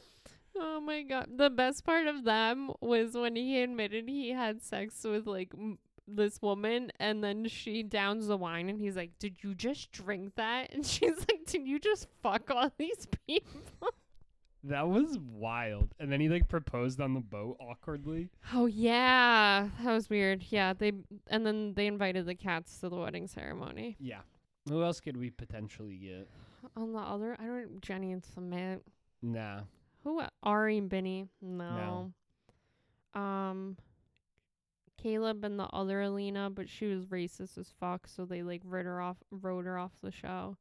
[0.57, 1.27] Oh my god.
[1.37, 5.79] The best part of them was when he admitted he had sex with like m-
[6.09, 10.35] this woman and then she downs the wine and he's like, "Did you just drink
[10.37, 13.91] that?" And she's like, "Did you just fuck all these people?"
[14.67, 15.95] That was wild.
[16.01, 18.31] And then he like proposed on the boat awkwardly.
[18.55, 20.45] Oh yeah, that was weird.
[20.49, 20.93] Yeah, they
[21.27, 23.97] and then they invited the cats to the wedding ceremony.
[24.01, 24.21] Yeah.
[24.69, 26.29] Who else could we potentially get?
[26.77, 28.81] On the other, I don't Jenny and Sumit.
[29.23, 29.61] Nah.
[30.03, 30.23] Who?
[30.43, 31.29] Ari and Benny?
[31.43, 32.12] No.
[33.15, 33.21] No.
[33.21, 33.77] Um,
[34.97, 38.87] Caleb and the other Alina, but she was racist as fuck, so they like wrote
[38.87, 40.57] her off, wrote her off the show.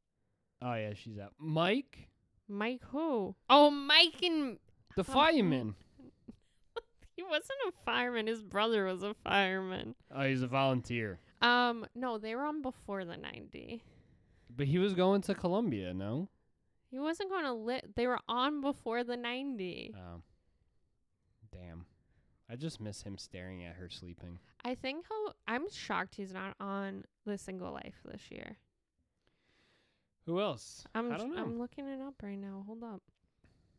[0.60, 1.32] Oh yeah, she's out.
[1.38, 2.08] Mike,
[2.48, 3.34] Mike who?
[3.48, 4.58] Oh, Mike and
[4.96, 5.04] the Oh.
[5.04, 5.74] fireman.
[7.16, 8.26] he wasn't a fireman.
[8.26, 9.94] His brother was a fireman.
[10.10, 11.20] Oh, he's a volunteer.
[11.42, 13.82] Um, no, they were on before the ninety.
[14.56, 16.28] But he was going to Columbia, no?
[16.90, 17.96] He wasn't going to lit.
[17.96, 19.92] They were on before the 90.
[19.96, 20.20] Oh.
[21.50, 21.86] Damn.
[22.48, 24.38] I just miss him staring at her sleeping.
[24.64, 28.56] I think how I'm shocked he's not on the single life this year.
[30.26, 30.84] Who else?
[30.94, 31.42] I'm I don't know.
[31.42, 32.64] I'm looking it up right now.
[32.66, 33.02] Hold up.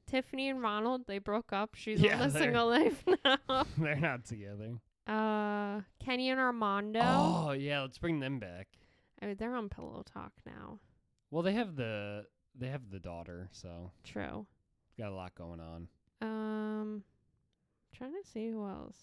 [0.07, 1.71] Tiffany and Ronald, they broke up.
[1.73, 3.03] She's Yeah, on the single life
[3.49, 3.65] now.
[3.77, 4.75] They're not together.
[5.07, 6.99] uh Kenny and Armando.
[7.03, 8.67] Oh, yeah, let's bring them back.
[9.21, 10.79] I mean, they're on Pillow Talk now.
[11.31, 14.45] Well, they have the they have the daughter, so True.
[14.97, 15.87] got a lot going on.
[16.21, 17.03] Um
[17.95, 18.97] trying to see who else.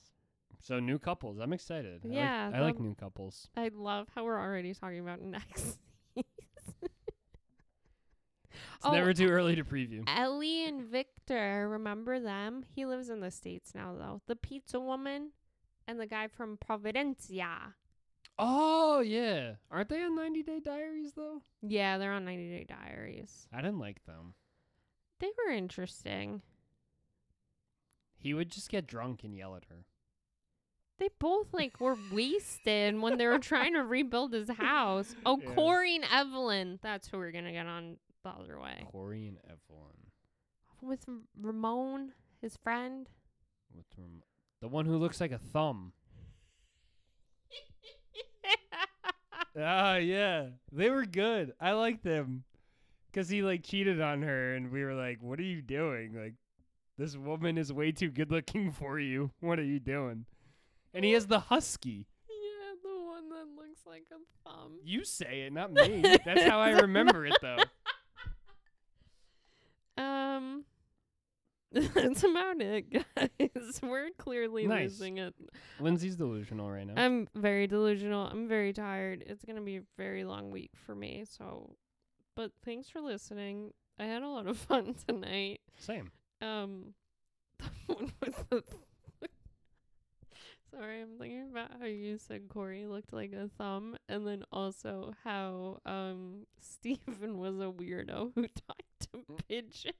[0.61, 1.39] So new couples.
[1.41, 2.03] I'm excited.
[2.05, 3.49] I like- Yeah, I like new couples.
[3.57, 5.79] I love how we're already talking about next.
[8.83, 10.03] It's Oh, never too early to preview.
[10.09, 12.65] Ellie and Victor, remember them?
[12.75, 14.23] He lives in the States now, though.
[14.27, 15.31] The pizza woman
[15.87, 17.75] and the guy from Providencia.
[18.41, 21.43] Oh yeah, aren't they on 90 Day Diaries though?
[21.63, 23.47] Yeah, they're on 90 Day Diaries.
[23.53, 24.35] I didn't like them.
[25.21, 26.43] They were interesting.
[28.17, 29.85] He would just get drunk and yell at her.
[30.99, 35.15] They both, like, were wasted when they were trying to rebuild his house.
[35.27, 35.55] Oh, Yeah.
[35.55, 36.79] Corey and Evelyn.
[36.83, 38.87] That's who we're going to get on the other way.
[38.91, 39.97] Corey and Evelyn.
[40.81, 41.05] With
[41.41, 43.09] Ramon, his friend.
[43.75, 44.23] With rem-
[44.61, 45.93] the one who looks like a thumb.
[49.59, 50.47] Ah, yeah.
[50.73, 51.53] They were good.
[51.61, 52.45] I liked them.
[53.13, 56.15] Cause he like cheated on her, and we were like, "What are you doing?
[56.15, 56.33] Like,
[56.97, 59.31] this woman is way too good looking for you.
[59.41, 60.25] What are you doing?"
[60.95, 62.07] And he has the husky.
[62.31, 64.79] yeah, the one that looks like a thumb.
[64.83, 66.01] You say it, not me.
[66.25, 67.59] That's how I remember it, though.
[71.95, 73.81] That's about it, guys.
[73.83, 74.91] We're clearly Nice.
[74.91, 75.35] losing it.
[75.81, 76.95] Lindsey's delusional right now.
[76.97, 78.27] I'm very delusional.
[78.27, 79.25] I'm very tired.
[79.27, 81.25] It's gonna be a very long week for me.
[81.29, 81.77] So,
[82.37, 83.73] but thanks for listening.
[83.99, 85.61] I had a lot of fun tonight.
[85.79, 86.11] Same.
[86.41, 86.95] Um,
[87.59, 88.63] the one with the.
[90.71, 95.13] Sorry, I'm thinking about how you said Corey looked like a thumb, and then also
[95.23, 99.93] how um Steven was a weirdo who talked to pigeons.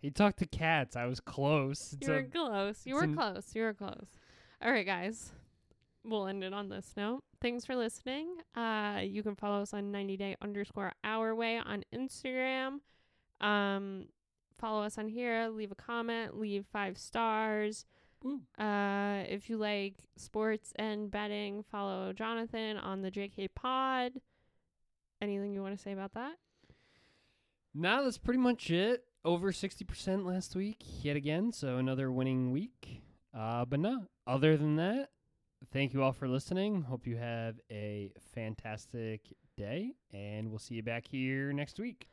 [0.00, 0.94] He talked to cats.
[0.96, 1.92] I was close.
[1.94, 2.86] It's You were a- close.
[2.86, 3.54] You were an- close.
[3.54, 4.06] You were close.
[4.62, 5.32] All right, guys.
[6.04, 7.24] We'll end it on this note.
[7.40, 8.36] Thanks for listening.
[8.54, 12.80] Uh, you can follow us on 90 day underscore our way on Instagram.
[13.40, 14.06] Um,
[14.58, 15.48] follow us on here.
[15.48, 16.38] Leave a comment.
[16.38, 17.84] Leave five stars.
[18.22, 18.40] Woo.
[18.58, 24.12] Uh, if you like sports and betting, follow Jonathan on the JK Pod.
[25.20, 26.36] Anything you want to say about that?
[27.74, 29.04] No, that's pretty much it.
[29.24, 31.52] Over 60% last week, yet again.
[31.52, 33.02] So another winning week.
[33.36, 35.10] Uh, but no, other than that,
[35.72, 36.82] thank you all for listening.
[36.82, 39.20] Hope you have a fantastic
[39.56, 42.08] day, and we'll see you back here next week.